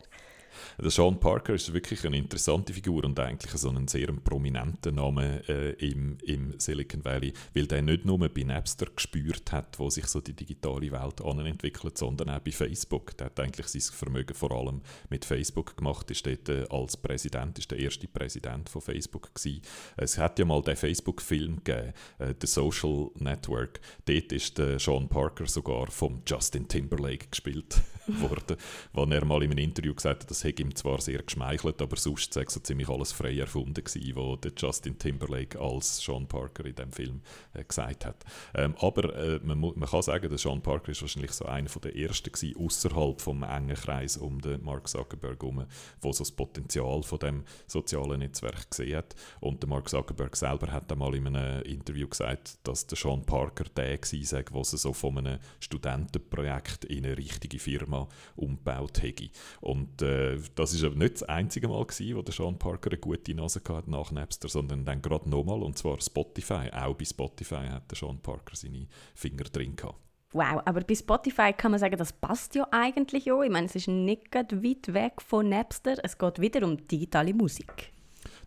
[0.80, 5.42] Der Sean Parker ist wirklich eine interessante Figur und eigentlich so ein sehr prominenter Name
[5.48, 10.06] äh, im, im Silicon Valley, weil der nicht nur bei Napster gespürt hat, wo sich
[10.06, 13.16] so die digitale Welt entwickelt, sondern auch bei Facebook.
[13.16, 17.58] Der hat eigentlich sein Vermögen vor allem mit Facebook gemacht, ist dort äh, als Präsident,
[17.58, 19.62] ist der erste Präsident von Facebook gewesen.
[19.96, 23.80] Es hat ja mal den Facebook-Film gegeben, äh, The Social Network.
[24.04, 27.80] Dort ist der Sean Parker sogar vom Justin Timberlake gespielt
[28.20, 28.56] worden,
[28.92, 31.96] wo er mal in einem Interview gesagt hat, das hätte ihm zwar sehr geschmeichelt, aber
[31.96, 36.74] sonst sei so ziemlich alles frei erfunden gewesen, was Justin Timberlake als Sean Parker in
[36.74, 37.20] dem Film
[37.54, 38.24] äh, gesagt hat.
[38.54, 41.96] Ähm, aber äh, man, man, kann sagen, der Sean Parker ist wahrscheinlich so einer der
[41.96, 45.66] ersten gewesen, außerhalb vom engen Kreis um den Mark Zuckerberg herum,
[46.00, 49.14] wo so das Potenzial von dem sozialen Netzwerk gesehen hat.
[49.40, 53.64] Und der Mark Zuckerberg selber hat einmal in einem Interview gesagt, dass der Sean Parker
[53.76, 57.95] der war, der so von einem Studentenprojekt in eine richtige Firma
[58.36, 59.30] umgebaut hätte.
[59.60, 62.98] Und äh, das ist aber nicht das einzige Mal, gewesen, wo der Sean Parker eine
[62.98, 66.70] gute Nase hatte nach Napster, sondern dann gerade nochmal, und zwar Spotify.
[66.72, 70.00] Auch bei Spotify hat der Sean Parker seine Finger drin gehabt.
[70.32, 73.42] Wow, aber bei Spotify kann man sagen, das passt ja eigentlich auch.
[73.42, 75.96] Ich meine, es ist nicht weit weg von Napster.
[76.02, 77.95] Es geht wieder um digitale Musik.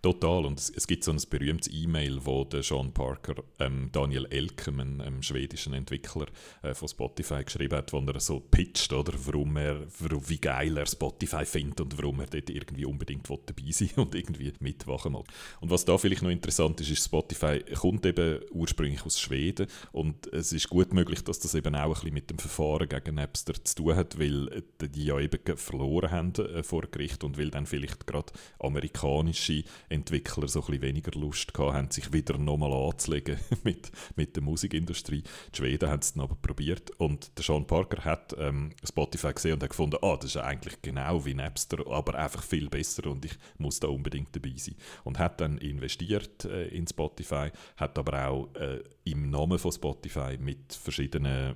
[0.02, 0.46] Total.
[0.46, 4.80] Und es, es, gibt so ein berühmtes E-Mail, wo der Sean Parker ähm, Daniel Elkem,
[4.80, 6.28] einem schwedischen Entwickler
[6.62, 10.86] äh, von Spotify, geschrieben hat, wo er so pitcht, oder, warum er, wie geil er
[10.86, 15.24] Spotify findet und warum er dort irgendwie unbedingt dabei sein und irgendwie mitwachen will.
[15.60, 20.28] Und was da vielleicht noch interessant ist, ist, Spotify kommt eben ursprünglich aus Schweden und
[20.28, 23.54] es ist gut möglich, dass das eben auch ein bisschen mit dem Verfahren gegen Napster
[23.64, 27.50] zu tun hat, weil äh, die ja eben verloren haben äh, vor Gericht und weil
[27.50, 33.40] dann vielleicht gerade amerikanische Entwickler so ein weniger Lust gehabt haben, sich wieder nochmal anzulegen
[33.64, 35.24] mit, mit der Musikindustrie.
[35.24, 39.54] Die Schweden haben es dann aber probiert und der Sean Parker hat ähm, Spotify gesehen
[39.54, 43.26] und hat gefunden, ah, das ist eigentlich genau wie Napster, aber einfach viel besser und
[43.26, 44.76] ich muss da unbedingt dabei sein.
[45.04, 50.38] Und hat dann investiert äh, in Spotify, hat aber auch äh, im Namen von Spotify
[50.40, 51.56] mit verschiedenen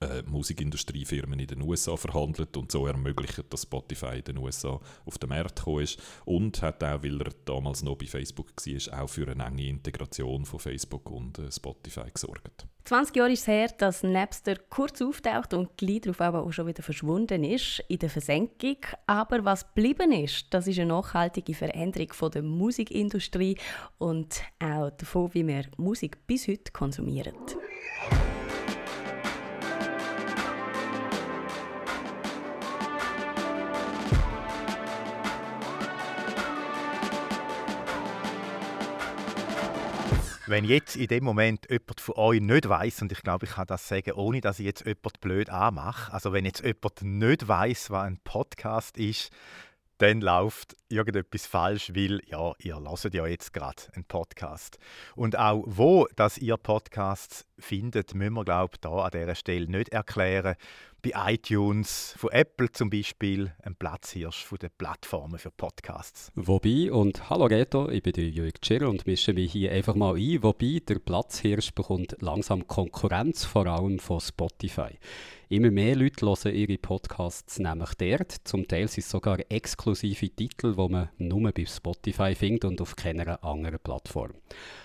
[0.00, 5.18] äh, Musikindustriefirmen in den USA verhandelt und so ermöglicht, dass Spotify in den USA auf
[5.18, 9.08] den Markt gekommen ist und hat auch, weil er damals noch bei Facebook war, auch
[9.08, 12.66] für eine enge Integration von Facebook und äh, Spotify gesorgt.
[12.84, 16.66] 20 Jahre ist es her, dass Napster kurz auftaucht und gleich darauf aber auch schon
[16.66, 18.78] wieder verschwunden ist in der Versenkung.
[19.06, 23.58] Aber was geblieben ist, das ist eine nachhaltige Veränderung von der Musikindustrie
[23.98, 27.34] und auch davon, wie wir Musik bis heute konsumieren.
[40.50, 43.68] Wenn jetzt in dem Moment jemand von euch nicht weiß und ich glaube, ich kann
[43.68, 47.90] das sagen, ohne dass ich jetzt jemand blöd anmache, also wenn jetzt jemand nicht weiß,
[47.90, 49.30] was ein Podcast ist,
[49.98, 54.78] dann läuft irgendetwas falsch, weil ja, ihr hört ja jetzt gerade einen Podcast.
[55.14, 59.90] Und auch wo dass ihr Podcasts findet, müssen wir glaube da an dieser Stelle nicht
[59.90, 60.56] erklären.
[61.02, 66.30] Bei iTunes von Apple zum Beispiel ein Platzhirsch von den Plattformen für Podcasts.
[66.34, 70.16] Wobei, und hallo Reto, ich bin der Jörg Tschirr und mische mich hier einfach mal
[70.16, 74.98] ein, wobei der Platzhirsch bekommt langsam Konkurrenz, vor allem von Spotify.
[75.52, 78.36] Immer mehr Leute hören ihre Podcasts nämlich dort.
[78.44, 82.94] Zum Teil sind es sogar exklusive Titel, die man nur bei Spotify findet und auf
[82.94, 84.30] keiner anderen Plattform.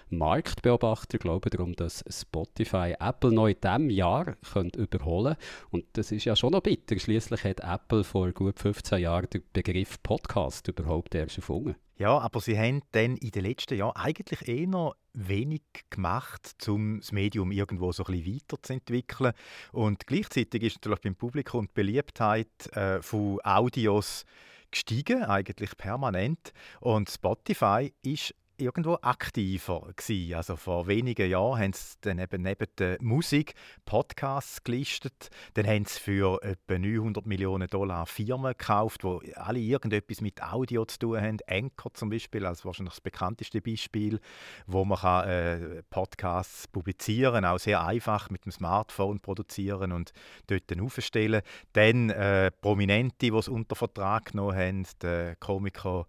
[0.10, 5.36] Marktbeobachter glauben darum, dass Spotify Apple noch in diesem Jahr könnte überholen
[5.70, 6.98] Und das ist ja schon noch bitter.
[6.98, 11.76] Schließlich hat Apple vor gut 15 Jahren den Begriff Podcast überhaupt erst erfunden.
[11.98, 17.14] Ja, aber sie haben dann in den letzten Jahren eigentlich eher wenig gemacht, um das
[17.14, 19.32] Medium irgendwo so ein bisschen weiterzuentwickeln.
[19.72, 24.26] Und gleichzeitig ist natürlich beim Publikum die Beliebtheit äh, von Audios
[24.72, 26.52] gestiegen, eigentlich permanent.
[26.82, 30.36] Und Spotify ist irgendwo aktiver gewesen.
[30.36, 33.54] Also vor wenigen Jahren haben sie dann eben neben der Musik
[33.86, 35.30] Podcasts gelistet.
[35.54, 40.86] Dann haben sie für etwa 900 Millionen Dollar Firmen gekauft, die alle irgendetwas mit Audio
[40.86, 41.38] zu tun haben.
[41.48, 44.20] Anchor zum Beispiel, als wahrscheinlich das bekannteste Beispiel,
[44.68, 50.14] wo man kann, äh, Podcasts publizieren, auch sehr einfach mit dem Smartphone produzieren und
[50.48, 51.42] dort dann aufstellen.
[51.74, 56.08] Dann äh, Prominente, die es unter Vertrag genommen haben, der Komiker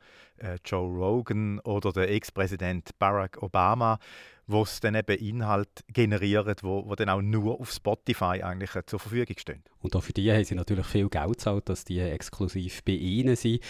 [0.64, 3.98] Joe Rogan oder der Ex-Präsident Barack Obama,
[4.46, 8.86] wo es dann eben Inhalt generiert, wo, wo dann auch nur auf Spotify eigentlich äh,
[8.86, 9.62] zur Verfügung stehen.
[9.80, 13.36] Und auch für die haben sie natürlich viel Geld gezahlt, dass die exklusiv bei ihnen
[13.36, 13.62] sind.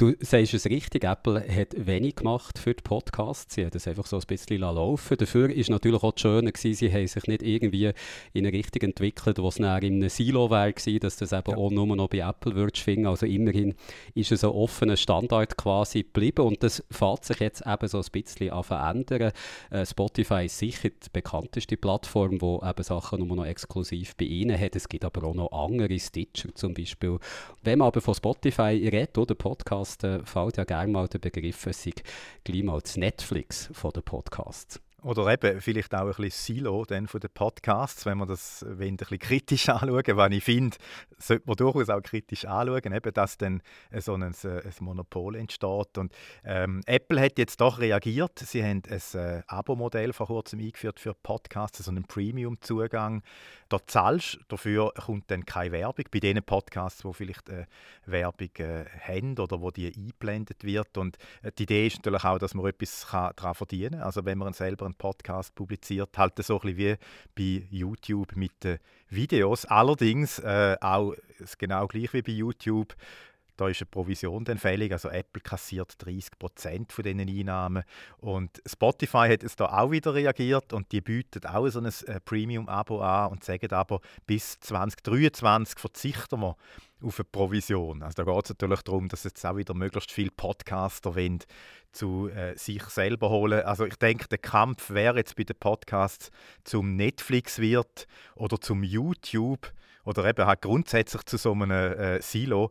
[0.00, 3.56] Du sagst es richtig, Apple hat wenig gemacht für die Podcasts.
[3.56, 6.74] Sie hat es einfach so ein bisschen laufen Dafür ist natürlich auch das Schöne, gewesen,
[6.74, 7.86] sie haben sich nicht irgendwie
[8.32, 11.56] in eine Richtung entwickelt, wo es näher in einem Silo wäre, dass das eben ja.
[11.56, 13.08] auch nur noch bei Apple wird schwingen.
[13.08, 13.74] Also immerhin
[14.14, 18.06] ist es ein offener Standard quasi geblieben und das fällt sich jetzt eben so ein
[18.12, 19.32] bisschen an verändern.
[19.70, 24.60] Äh, Spotify ist sicher die bekannteste Plattform, wo eben Sachen nur noch exklusiv bei ihnen
[24.60, 24.76] hat.
[24.76, 27.18] Es gibt aber auch noch andere, Stitcher zum Beispiel.
[27.64, 31.18] Wenn man aber von Spotify redet oder Podcast, Podcast äh, fällt ja gerne mal der
[31.18, 31.92] Begriff, es sei
[32.44, 34.80] gleich mal das Netflix den Podcasts.
[35.02, 38.94] Oder eben vielleicht auch ein bisschen Silo dann von den Podcasts, wenn man das wenn
[38.94, 40.76] ein bisschen kritisch anschauen, was ich finde,
[41.18, 43.62] sollte man durchaus auch kritisch anschauen, eben, dass dann
[43.96, 44.34] so ein, ein
[44.80, 45.98] Monopol entsteht.
[45.98, 46.12] Und
[46.44, 48.40] ähm, Apple hat jetzt doch reagiert.
[48.40, 53.22] Sie haben ein äh, Abo-Modell vor kurzem eingeführt für Podcasts, so einen Premium-Zugang.
[53.68, 56.06] Da zahlst dafür kommt dann keine Werbung.
[56.10, 57.66] Bei den Podcasts, wo vielleicht äh,
[58.04, 60.98] Werbung äh, haben oder wo die eingeblendet wird.
[60.98, 64.02] Und äh, die Idee ist natürlich auch, dass man etwas daran verdienen kann.
[64.02, 66.98] Also wenn man selber einen Podcast publiziert, halt so ein bisschen
[67.36, 68.78] wie bei YouTube mit den
[69.08, 69.64] Videos.
[69.64, 71.14] Allerdings äh, auch
[71.58, 72.94] genau gleich wie bei YouTube
[73.58, 74.92] da ist eine Provision dann fällig.
[74.92, 77.82] Also Apple kassiert 30 Prozent von diesen Einnahmen.
[78.18, 82.20] Und Spotify hat es da auch wieder reagiert und die bieten auch so ein äh,
[82.20, 86.56] Premium-Abo an und sagen aber, bis 2023 verzichten wir
[87.02, 88.02] auf eine Provision.
[88.02, 91.40] Also da geht es natürlich darum, dass jetzt auch wieder möglichst viele Podcaster wollen,
[91.92, 93.62] zu äh, sich selber holen.
[93.62, 96.30] Also ich denke, der Kampf wäre jetzt bei den Podcasts
[96.64, 99.72] zum Netflix wird oder zum YouTube
[100.04, 102.70] oder eben halt grundsätzlich zu so einem äh, Silo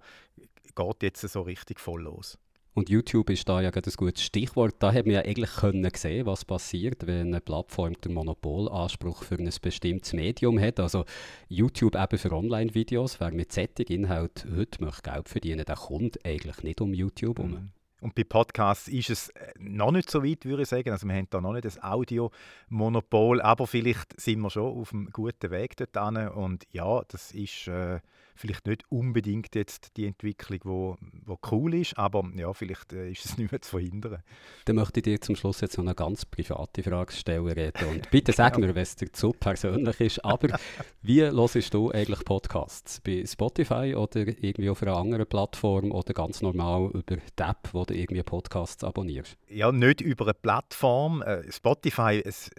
[0.75, 2.37] geht jetzt so richtig voll los.
[2.77, 4.75] Und YouTube ist da ja ein gutes Stichwort.
[4.77, 9.39] Da haben wir ja eigentlich können sehen, was passiert, wenn eine Plattform den Monopolanspruch für
[9.39, 10.79] ein bestimmtes Medium hat.
[10.79, 11.05] Also
[11.47, 13.19] YouTube eben für Online-Videos.
[13.19, 17.51] Wer mit solchen Inhalt heute möchte Geld verdienen, der kommt eigentlich nicht um YouTube herum.
[17.51, 17.71] Mhm.
[18.01, 20.91] Und bei Podcasts ist es äh, noch nicht so weit, würde ich sagen.
[20.91, 25.09] Also wir haben da noch nicht das Audio-Monopol, aber vielleicht sind wir schon auf einem
[25.09, 27.67] guten Weg dort Und ja, das ist...
[27.67, 28.01] Äh,
[28.37, 33.25] vielleicht nicht unbedingt jetzt die Entwicklung, wo, wo cool ist, aber ja, vielleicht äh, ist
[33.25, 34.23] es nicht mehr zu verhindern.
[34.65, 37.87] Dann möchte ich dir zum Schluss jetzt noch eine ganz private Frage stellen, Reto.
[37.87, 38.67] Und bitte sag genau.
[38.67, 40.57] mir, wenn es dir zu persönlich ist, aber
[41.01, 43.01] wie hörst du eigentlich Podcasts?
[43.01, 47.85] Bei Spotify oder irgendwie auf einer anderen Plattform oder ganz normal über die App, wo
[47.85, 49.37] du irgendwie Podcasts abonnierst?
[49.49, 51.21] Ja, nicht über eine Plattform.
[51.21, 52.51] Äh, Spotify, es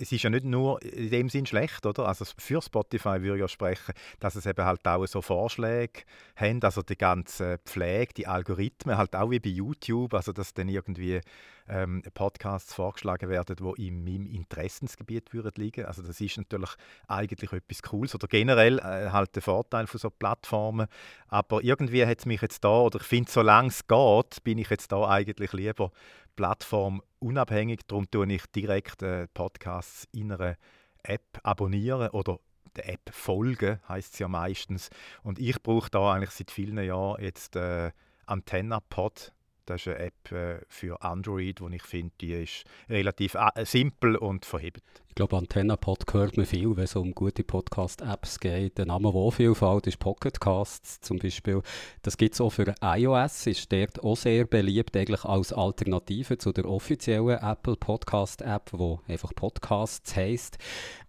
[0.00, 2.06] es ist ja nicht nur in dem Sinn schlecht, oder?
[2.06, 6.02] Also für Spotify würde ich ja sprechen, dass es eben halt auch so Vorschläge
[6.36, 10.68] haben, also die ganze Pflege, die Algorithmen, halt auch wie bei YouTube, also dass dann
[10.68, 11.20] irgendwie
[11.68, 15.84] ähm, Podcasts vorgeschlagen werden, die in meinem Interessensgebiet würden liegen.
[15.84, 16.70] Also das ist natürlich
[17.06, 20.86] eigentlich etwas Cooles oder generell äh, halt der Vorteil von so Plattformen.
[21.28, 24.70] Aber irgendwie hat es mich jetzt da, oder ich finde, solange es geht, bin ich
[24.70, 25.90] jetzt da eigentlich lieber
[26.38, 27.80] Plattform unabhängig.
[27.88, 30.54] Darum tue ich direkt äh, Podcasts in einer
[31.02, 32.38] App abonnieren oder
[32.76, 34.88] der App folgen, heißt es ja meistens.
[35.24, 37.90] Und ich brauche da eigentlich seit vielen Jahren jetzt äh,
[38.26, 39.32] Antenna Pod.
[39.64, 44.14] Das ist eine App äh, für Android, die ich finde, die ist relativ äh, simpel
[44.14, 48.78] und verhebt glaube, Antenna-Pod hört man viel, wenn es um gute Podcast-Apps geht.
[48.78, 51.60] Der Name, der auch viel fällt, ist Pocketcasts zum Beispiel.
[52.02, 56.52] Das gibt es auch für iOS, ist dort auch sehr beliebt, eigentlich als Alternative zu
[56.52, 60.56] der offiziellen Apple Podcast-App, wo einfach Podcasts heisst.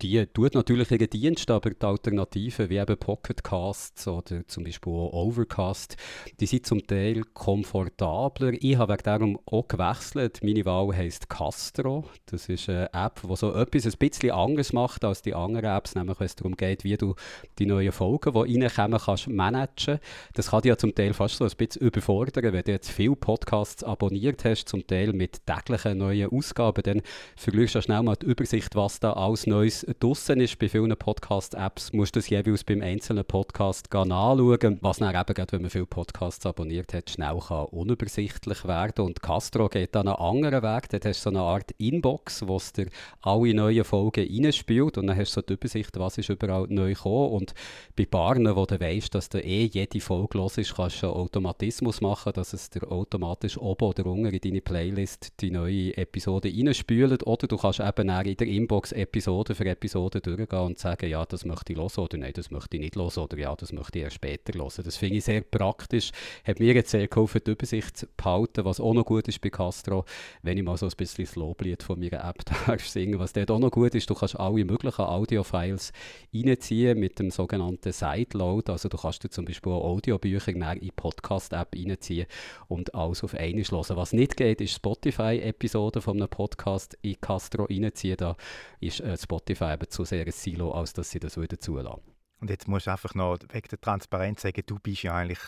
[0.02, 5.14] Die tut natürlich ihren Dienst, aber die Alternativen wie eben Pocketcasts oder zum Beispiel auch
[5.14, 5.98] Overcast,
[6.40, 8.54] die sind zum Teil komfortabler.
[8.60, 10.40] Ich habe wegen darum auch gewechselt.
[10.42, 12.06] Meine Wahl heisst Castro.
[12.26, 16.20] Das ist eine App, die so etwas bisschen anders macht als die anderen Apps, nämlich
[16.20, 17.16] wenn es darum geht, wie du
[17.60, 20.00] die neuen Folgen, die reinkommen, kannst managen.
[20.34, 23.16] Das kann dich ja zum Teil fast so ein bisschen überfordern, wenn du jetzt viele
[23.16, 27.02] Podcasts abonniert hast, zum Teil mit täglichen neuen Ausgaben, dann
[27.36, 30.58] verlierst du schnell mal die Übersicht, was da alles Neues draussen ist.
[30.60, 35.52] Bei vielen Podcast-Apps musst du das jeweils beim einzelnen Podcast anschauen, was dann eben, gerade,
[35.52, 40.18] wenn man viele Podcasts abonniert hat, schnell kann unübersichtlich werden Und Castro geht dann einen
[40.18, 40.90] anderen Weg.
[40.90, 42.88] Dort hast du so eine Art Inbox, wo es dir
[43.22, 46.94] alle neuen Folgen reinspielt und dann hast du so die Übersicht, was ist überall neu
[46.94, 47.34] gekommen.
[47.34, 47.54] Und
[47.96, 51.16] bei Barnen, wo du weißt, dass du eh jede Folge los ist, kannst du einen
[51.16, 56.50] Automatismus machen, dass es dir automatisch oben oder unten in deine Playlist die neue Episode
[56.50, 57.26] reinspült.
[57.26, 61.46] Oder du kannst eben in der Inbox Episode für Episode durchgehen und sagen, ja, das
[61.46, 64.04] möchte ich hören oder nein, das möchte ich nicht hören oder ja, das möchte ich
[64.06, 64.84] erst später hören.
[64.84, 66.12] Das finde ich sehr praktisch,
[66.44, 69.50] hat mir jetzt sehr geholfen, die Übersicht zu behalten, was auch noch gut ist bei
[69.50, 70.06] Castro,
[70.42, 73.52] wenn ich mal so ein bisschen das Loblied von meiner App darf singen, was dort
[73.52, 75.92] auch noch gut ist, du kannst alle möglichen Audiofiles
[76.34, 78.72] reinziehen mit dem sogenannten Sideload.
[78.72, 82.28] Also du kannst dir zum Beispiel Audiobücher in die Podcast-App reinziehen
[82.68, 83.98] und alles auf einmal hören.
[83.98, 88.18] Was nicht geht, ist Spotify-Episoden von einem Podcast in Castro reinziehen.
[88.18, 88.36] Da
[88.80, 92.19] ist äh, Spotify eben zu sehr ein Silo, als dass sie das wieder zulassen.
[92.42, 95.40] Und jetzt musst du einfach noch wegen der Transparenz sagen, du bist ja eigentlich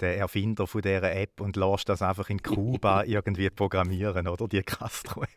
[0.00, 4.48] der Erfinder von dieser App und lässt das einfach in Kuba irgendwie programmieren, oder?
[4.48, 5.28] Die Castro-App.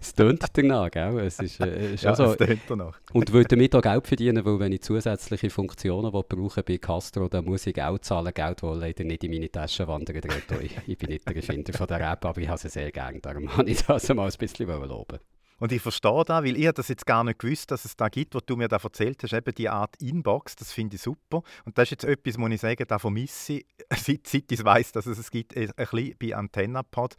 [0.00, 1.20] es tönt danach, gell?
[1.20, 2.32] Es ist, äh, ja, so.
[2.32, 3.00] es tönt danach.
[3.12, 7.44] Und würde damit auch Geld verdienen, weil wenn ich zusätzliche Funktionen brauche bei Castro, dann
[7.44, 10.24] muss ich Geld zahlen, Geld, das leider nicht in meine Tasche wandert.
[10.62, 13.20] Ich, ich bin nicht der Erfinder von der App, aber ich habe sie sehr gerne,
[13.20, 15.20] darum habe ich das mal ein bisschen loben
[15.60, 18.34] und ich verstehe das, weil ich das jetzt gar nicht gewusst, dass es da gibt,
[18.34, 21.42] was du mir da erzählt hast, eben die Art Inbox, das finde ich super.
[21.64, 24.92] Und das ist jetzt etwas, wo ich sage, da vermisse ich, seit, seit ich weiß,
[24.92, 27.14] dass es es gibt, ein bisschen bei AntennaPod.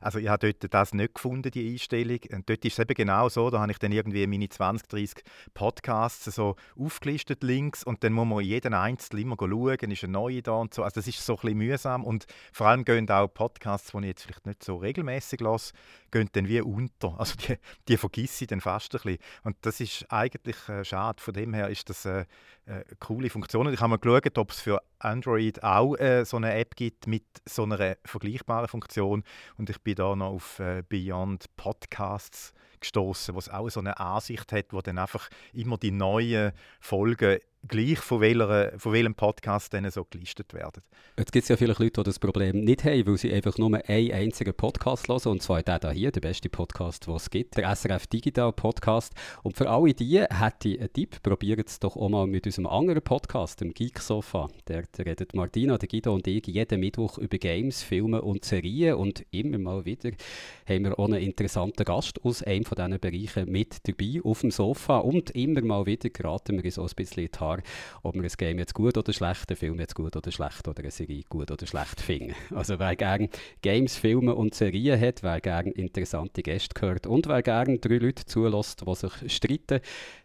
[0.00, 2.20] Also ich habe dort das nicht gefunden, die Einstellung.
[2.32, 5.24] Und dort ist es eben genau so, da habe ich dann irgendwie meine 20, 30
[5.54, 10.42] Podcasts so aufgelistet links und dann muss man jeden Einzelnen immer schauen, ist ein neuer
[10.42, 10.82] da und so.
[10.82, 14.04] Also das ist so ein bisschen mühsam und vor allem gehen auch Podcasts, die ich
[14.04, 15.72] jetzt vielleicht nicht so regelmäßig lasse,
[16.10, 17.18] gehen dann wie unter.
[17.18, 17.56] Also die,
[17.88, 19.18] die vergesse ich dann fast ein bisschen.
[19.44, 21.22] Und das ist eigentlich äh, schade.
[21.22, 22.24] Von dem her ist das äh,
[22.66, 23.66] eine coole Funktion.
[23.66, 27.06] Und ich habe mal geschaut, ob es für Android auch äh, so eine App gibt
[27.06, 29.22] mit so einer vergleichbaren Funktion.
[29.56, 34.52] Und ich bin da noch auf äh, Beyond Podcasts gestoßen, was auch so eine Ansicht
[34.52, 39.90] hat, wo dann einfach immer die neuen Folgen gleich von, welcher, von welchem Podcast dann
[39.90, 40.82] so gelistet werden.
[41.18, 43.74] Jetzt gibt es ja viele Leute, die das Problem nicht haben, weil sie einfach nur
[43.74, 47.74] einen einzigen Podcast hören, und zwar der hier, der beste Podcast, den es gibt, der
[47.74, 49.14] SRF Digital Podcast.
[49.42, 52.66] Und für alle die hätte ich einen Tipp, probiert es doch auch mal mit unserem
[52.66, 54.48] anderen Podcast, dem Geek Sofa.
[54.68, 58.94] Der, der redet Martina, der Guido und ich jeden Mittwoch über Games, Filme und Serien
[58.94, 60.10] und immer mal wieder
[60.68, 64.50] haben wir auch einen interessanten Gast aus einem von diesen Bereichen mit dabei auf dem
[64.50, 67.62] Sofa und immer mal wieder geraten wir auch ein bisschen in die Haare,
[68.02, 70.80] ob wir ein Game jetzt gut oder schlecht, einen Film jetzt gut oder schlecht oder
[70.80, 72.34] eine Serie gut oder schlecht finden.
[72.54, 73.28] Also wer gerne
[73.62, 78.24] Games, Filme und Serien hat, wer gerne interessante Gäste hört und wer gerne drei Leute
[78.24, 79.80] zulässt, die sich streiten,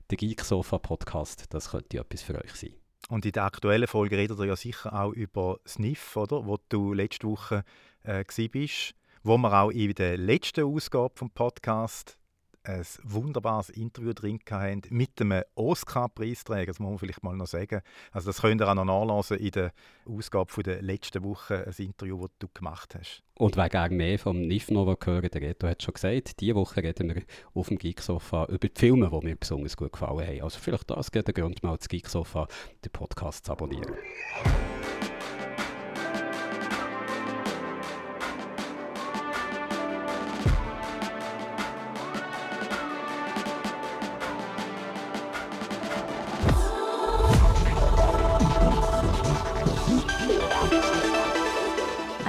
[0.09, 2.73] der Geek Sofa Podcast, das könnte etwas für euch sein.
[3.09, 6.45] Und in der aktuellen Folge redet ihr ja sicher auch über Sniff, oder?
[6.45, 7.63] Wo du letzte Woche
[8.03, 12.17] äh, bist, wo wir auch in der letzten Ausgabe vom Podcast
[12.63, 17.81] ein wunderbares Interview drin haben mit einem Oscar-Preisträger, das muss man vielleicht mal noch sagen.
[18.11, 19.73] Also das könnt ihr auch noch nachlesen in der
[20.05, 23.23] Ausgabe von der letzten Woche, ein Interview, das du gemacht hast.
[23.35, 26.83] Und wer gerne mehr vom NIF Nova hören, der Reto hat schon gesagt, diese Woche
[26.83, 30.41] reden wir auf dem Geeksofa über die Filme, die mir besonders gut gefallen haben.
[30.41, 32.47] Also vielleicht das geht der Grund, mal das Geeksofa,
[32.83, 33.95] den Podcast zu abonnieren.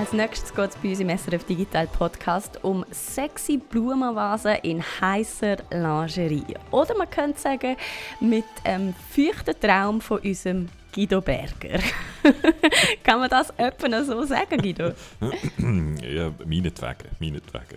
[0.02, 5.58] Als nächstes geht es bei uns im SRF Digital Podcast um sexy Blumenvasen in heißer
[5.70, 6.56] Lingerie.
[6.72, 7.76] Oder man könnte sagen,
[8.18, 11.78] mit einem feuchten Traum von unserem Guido Berger.
[13.04, 14.86] Kann man das etwa so sagen, Guido?
[15.20, 17.76] ja, meinetwegen, meinetwegen.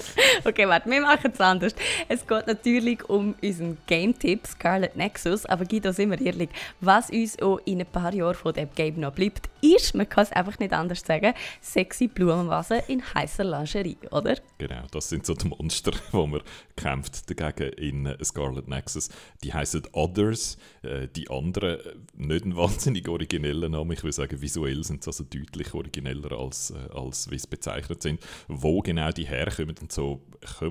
[0.45, 1.75] okay, warte, wir machen es anders.
[2.07, 6.49] Es geht natürlich um unseren Game-Tipp Scarlet Nexus, aber Guido, sind wir ehrlich,
[6.79, 10.23] was uns auch in ein paar Jahren von dem Game noch bleibt, ist, man kann
[10.23, 14.35] es einfach nicht anders sagen, sexy Blumenvasen in heißer Lingerie, oder?
[14.57, 16.41] Genau, das sind so die Monster, wo man
[16.75, 19.09] kämpft dagegen in Scarlet Nexus.
[19.43, 24.41] Die heißen Others, äh, die anderen, äh, nicht ein wahnsinnig origineller Name, ich würde sagen,
[24.41, 28.21] visuell sind sie also deutlich origineller als, äh, als wie sie bezeichnet sind.
[28.47, 30.21] Wo genau die herkommen und so,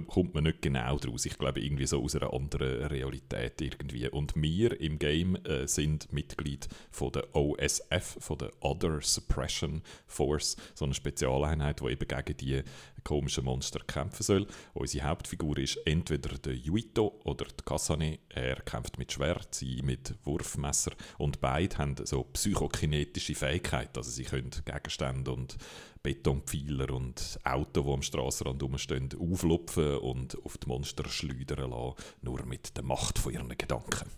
[0.08, 1.26] kommt man nicht genau draus.
[1.26, 4.08] Ich glaube, irgendwie so aus einer anderen Realität irgendwie.
[4.08, 10.56] Und wir im Game äh, sind Mitglied von der OSF, von der Other Suppression Force,
[10.74, 12.62] so eine Spezialeinheit, die eben gegen die
[13.04, 14.46] komischen Monster kämpfen soll.
[14.74, 18.18] Unsere Hauptfigur ist entweder der Yuito oder der Kasane.
[18.28, 24.24] Er kämpft mit Schwert, sie mit Wurfmesser und beide haben so psychokinetische Fähigkeiten, also sie
[24.24, 25.56] können Gegenstände und
[26.02, 32.44] Betonpfeiler und Autos, die am Strassenrand rumstehen, auflupfen und auf die Monster schleudern lassen, nur
[32.46, 34.08] mit der Macht von ihren Gedanken.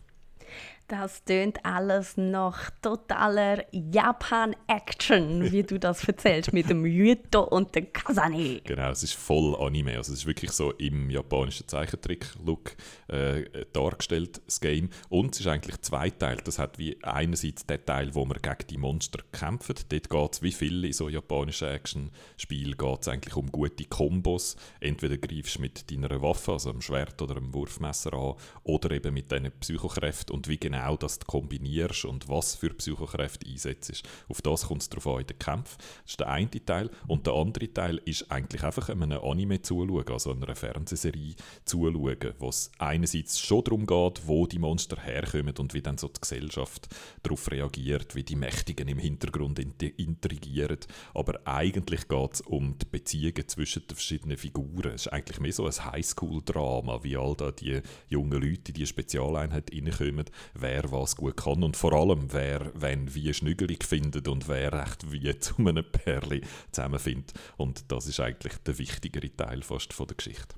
[0.89, 7.93] Das tönt alles nach totaler Japan-Action, wie du das erzählst, mit dem Yuto und dem
[7.93, 8.61] Kasane.
[8.65, 9.97] Genau, es ist voll Anime.
[9.97, 12.77] Also es ist wirklich so im japanischen Zeichentrick-Look
[13.09, 14.91] äh, dargestellt, das Game.
[15.09, 16.47] Und es ist eigentlich zweiteilt.
[16.47, 19.91] Das hat wie einerseits den Teil, wo man gegen die Monster kämpft.
[19.91, 24.57] Dort geht es, wie viel in so japanischen Action-Spielen, geht es eigentlich um gute Kombos.
[24.81, 29.15] Entweder greifst du mit deiner Waffe, also einem Schwert oder einem Wurfmesser an, oder eben
[29.15, 34.03] mit deinen Psychokräften und wie genau das du kombinierst und was für Psychokräfte einsetzt.
[34.29, 35.77] Auf das kommt es darauf an in den Kämpfen.
[35.79, 36.91] Das ist der eine Teil.
[37.07, 42.49] Und der andere Teil ist eigentlich einfach einem Anime zuschauen, also einer Fernsehserie zuschauen, wo
[42.49, 46.89] es einerseits schon darum geht, wo die Monster herkommen und wie dann so die Gesellschaft
[47.23, 50.79] darauf reagiert, wie die Mächtigen im Hintergrund intrigieren.
[51.15, 54.93] Aber eigentlich geht es um die Beziehungen zwischen den verschiedenen Figuren.
[54.93, 58.87] Es ist eigentlich mehr so ein Highschool-Drama, wie all da die jungen Leute in die
[58.87, 60.25] Spezialeinheit reinkommen,
[60.63, 65.13] wer was gut kann und vor allem, wer wenn wie schnügelig findet und wer echt
[65.13, 67.33] wie zu einem Perli zusammenfindet.
[67.57, 70.55] Und das ist eigentlich der wichtigere Teil fast von der Geschichte.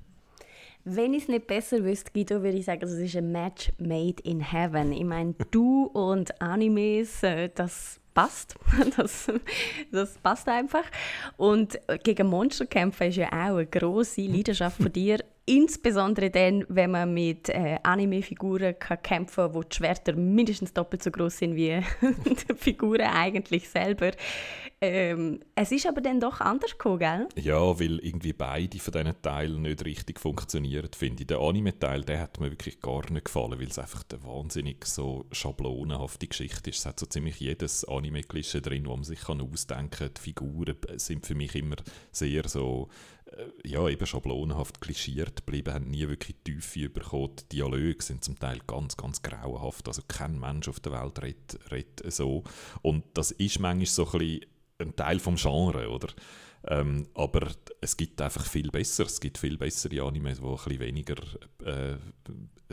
[0.87, 4.21] Wenn ich es nicht besser wüsste, Guido, würde ich sagen, es ist ein Match made
[4.23, 4.91] in heaven.
[4.91, 8.55] Ich meine, du und Animes, äh, das passt.
[8.97, 9.31] Das,
[9.91, 10.83] das passt einfach.
[11.37, 15.19] Und gegen Monster kämpfen ist ja auch eine grosse Leidenschaft von dir.
[15.47, 18.73] Insbesondere dann, wenn man mit äh, Anime-Figuren
[19.03, 24.11] kämpfen kann, wo die Schwerter mindestens doppelt so groß sind wie die Figuren eigentlich selber.
[24.81, 27.27] Ähm, es ist aber dann doch anders gekommen, gell?
[27.35, 31.27] Ja, weil irgendwie beide von diesen Teilen nicht richtig funktionieren, finde ich.
[31.27, 35.25] Der Anime-Teil, der hat mir wirklich gar nicht gefallen, weil es einfach eine wahnsinnig so
[35.31, 36.79] schablonenhafte Geschichte ist.
[36.79, 40.11] Es hat so ziemlich jedes Anime-Klischee drin, wo man sich kann ausdenken kann.
[40.17, 41.75] Die Figuren sind für mich immer
[42.11, 42.89] sehr so
[43.63, 47.35] ja, eben schablonenhaft klischiert geblieben, haben nie wirklich Tiefe bekommen.
[47.37, 49.87] Die Dialoge sind zum Teil ganz, ganz grauenhaft.
[49.87, 52.43] Also kein Mensch auf der Welt redet, redet so.
[52.81, 54.45] Und das ist manchmal so ein, bisschen
[54.79, 56.09] ein Teil vom Genre, oder?
[56.67, 57.51] Ähm, aber
[57.81, 59.05] es gibt einfach viel besser.
[59.05, 61.15] Es gibt viel bessere Animes, die ein bisschen weniger
[61.63, 61.97] äh,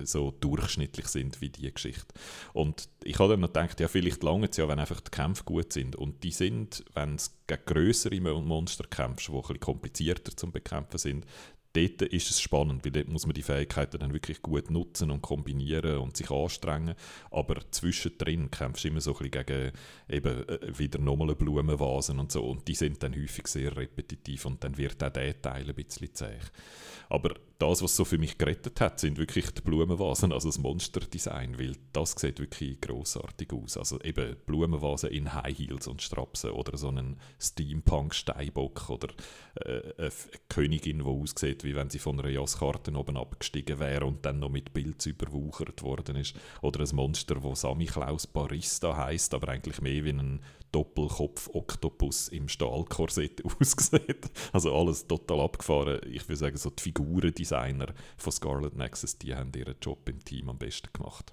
[0.03, 2.15] so durchschnittlich sind wie die Geschichte.
[2.55, 5.45] Und ich habe dann noch gedacht, ja, vielleicht lange es ja, wenn einfach die Kämpfe
[5.45, 5.97] gut sind.
[5.97, 10.99] Und die sind, wenn es gegen größere Monster kämpfst, die ein bisschen komplizierter zum Bekämpfen
[10.99, 11.27] sind,
[11.73, 15.23] dort ist es spannend, weil dort muss man die Fähigkeiten dann wirklich gut nutzen und
[15.23, 16.95] kombinieren und sich anstrengen.
[17.31, 19.73] Aber zwischendrin kämpfst du immer so ein bisschen gegen
[20.09, 22.45] eben äh, wieder nochmal Blumenvasen und so.
[22.45, 26.15] Und die sind dann häufig sehr repetitiv und dann wird auch der Teil ein bisschen
[26.15, 26.39] zäh.
[27.09, 31.61] Aber das, was so für mich gerettet hat, sind wirklich die Blumenvasen, also das Monsterdesign,
[31.61, 33.77] weil das sieht wirklich großartig aus.
[33.77, 39.09] Also eben Blumenvasen in High Heels und Strapsen oder so einen Steampunk-Steinbock oder
[39.65, 40.11] äh, eine
[40.49, 44.51] Königin, die aussieht, wie wenn sie von einer Jasskarte oben abgestiegen wäre und dann noch
[44.51, 46.35] mit Pilz überwuchert worden ist.
[46.63, 50.41] Oder ein Monster, das Samichlaus Barista heißt, aber eigentlich mehr wie ein
[50.73, 54.31] Doppelkopf-Oktopus im Stahlkorsett aussieht.
[54.53, 56.01] Also alles total abgefahren.
[56.11, 60.49] Ich würde sagen, so die Figurendesigner von Scarlet Nexus, die haben ihren Job im Team
[60.49, 61.33] am besten gemacht.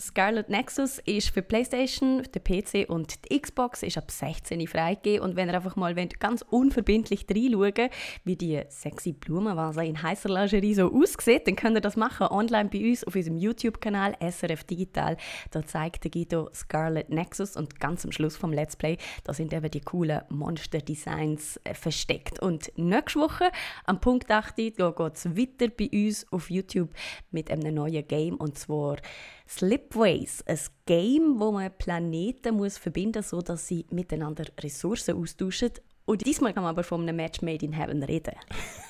[0.00, 5.24] Scarlet Nexus ist für PlayStation, den PC und die Xbox ist ab 16 freigegeben.
[5.24, 7.90] Und wenn ihr einfach mal wollt, ganz unverbindlich reinschauen
[8.24, 12.70] wie die sexy Blumenvase in heißer Lingerie so aussieht, dann könnt ihr das machen online
[12.70, 15.16] bei uns auf unserem YouTube-Kanal SRF Digital.
[15.52, 19.52] Da zeigt der Guido Scarlet Nexus und ganz am Schluss vom Let's Play, da sind
[19.52, 22.40] eben die coolen Monster-Designs äh, versteckt.
[22.40, 23.50] Und nächste Woche,
[23.84, 26.90] am Punkt 8, da geht es weiter bei uns auf YouTube
[27.30, 28.96] mit einem neuen Game und zwar
[29.56, 35.70] Slipways, ein Game, wo man Planeten muss verbinden muss, sodass sie miteinander Ressourcen austauschen
[36.06, 38.34] Und diesmal kann man aber von einem Match made in heaven reden.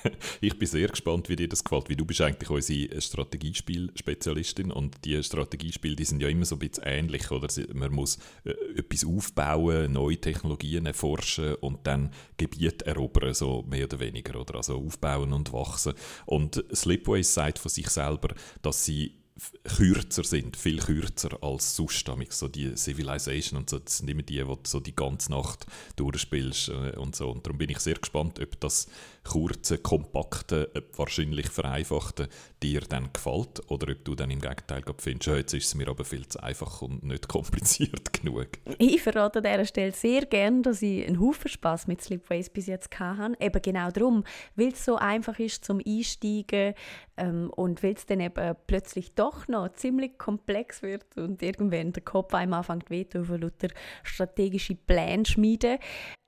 [0.41, 5.05] ich bin sehr gespannt, wie dir das gefällt, weil du bist eigentlich unsere Strategiespiel-Spezialistin und
[5.05, 7.47] die Strategiespiele, die sind ja immer so ein bisschen ähnlich, oder?
[7.75, 13.99] Man muss äh, etwas aufbauen, neue Technologien erforschen und dann Gebiet erobern, so mehr oder
[13.99, 14.55] weniger, oder?
[14.55, 15.93] Also aufbauen und wachsen.
[16.25, 19.24] Und Slipways sagt von sich selber, dass sie
[19.63, 22.05] kürzer sind, viel kürzer als sonst.
[22.29, 25.65] So die Civilization und so, das sind immer die, die du so die ganze Nacht
[25.97, 27.29] durchspielst äh, und so.
[27.29, 28.87] Und darum bin ich sehr gespannt, ob das
[29.25, 32.29] kurze, kompakte, äh, wahrscheinlich vereinfachte
[32.63, 36.05] dir dann gefällt oder ob du dann im Gegenteil findest, jetzt ist es mir aber
[36.05, 38.47] viel zu einfach und nicht kompliziert genug.
[38.77, 42.67] Ich verrate an dieser Stelle sehr gerne, dass ich einen Haufen Spass mit Slipways bis
[42.67, 43.35] jetzt hatte.
[43.39, 44.23] Eben genau darum,
[44.55, 46.73] weil es so einfach ist zum Einsteigen
[47.17, 52.03] ähm, und weil es dann eben plötzlich doch noch ziemlich komplex wird und irgendwann der
[52.03, 53.69] Kopf einem anfängt weh zu lauter
[54.03, 55.79] strategische Pläne schmieden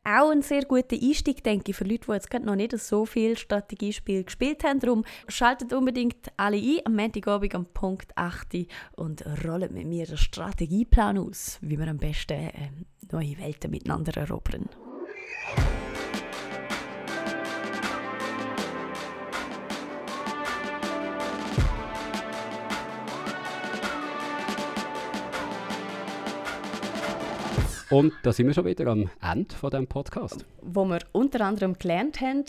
[0.07, 3.37] auch ein sehr guter Einstieg, denke ich, für Leute, die jetzt noch nicht so viel
[3.37, 4.79] Strategiespiel gespielt haben.
[4.79, 10.17] Darum schaltet unbedingt alle ein am Montagabend am Punkt 8 und rollt mit mir den
[10.17, 12.69] Strategieplan aus, wie wir am besten äh,
[13.11, 14.69] neue Welten miteinander erobern.
[27.89, 30.45] Und da sind wir schon wieder am Ende von dem Podcast.
[30.61, 32.43] Wo wir unter anderem gelernt haben,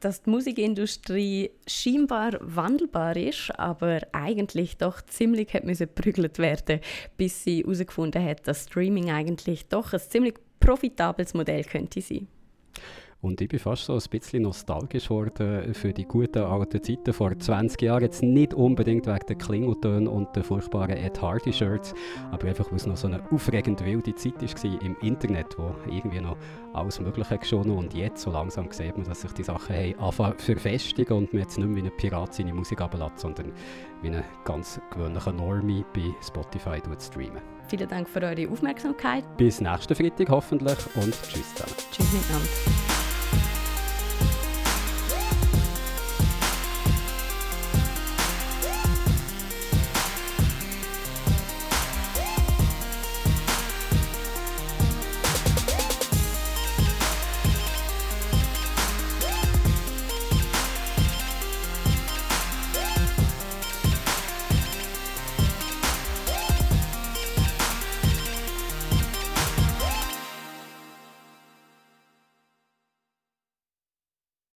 [0.00, 6.80] dass die Musikindustrie scheinbar wandelbar ist, aber eigentlich doch ziemlich hat müssen prügelt werden,
[7.16, 12.26] bis sie herausgefunden hat, dass Streaming eigentlich doch ein ziemlich profitables Modell könnte sein.
[13.22, 17.38] Und ich bin fast so ein bisschen nostalgisch geworden für die guten alten Zeiten vor
[17.38, 18.02] 20 Jahren.
[18.02, 21.94] Jetzt nicht unbedingt wegen der Klingeltönen und den furchtbaren Ed Hardy-Shirts,
[22.32, 26.20] aber einfach, weil es noch so eine aufregend wilde Zeit war im Internet, wo irgendwie
[26.20, 26.36] noch
[26.72, 30.38] alles Mögliche geschoben und jetzt so langsam sieht man, dass sich die Sachen haben anfangen
[30.38, 33.52] verfestigen und man jetzt nicht mehr wie ein Pirat seine Musik ablässt, sondern
[34.00, 37.40] wie ein ganz gewöhnlicher Normie bei Spotify streamen.
[37.68, 39.24] Vielen Dank für eure Aufmerksamkeit.
[39.36, 41.76] Bis nächsten Freitag hoffentlich und tschüss zusammen.
[41.92, 43.11] Tschüss miteinander.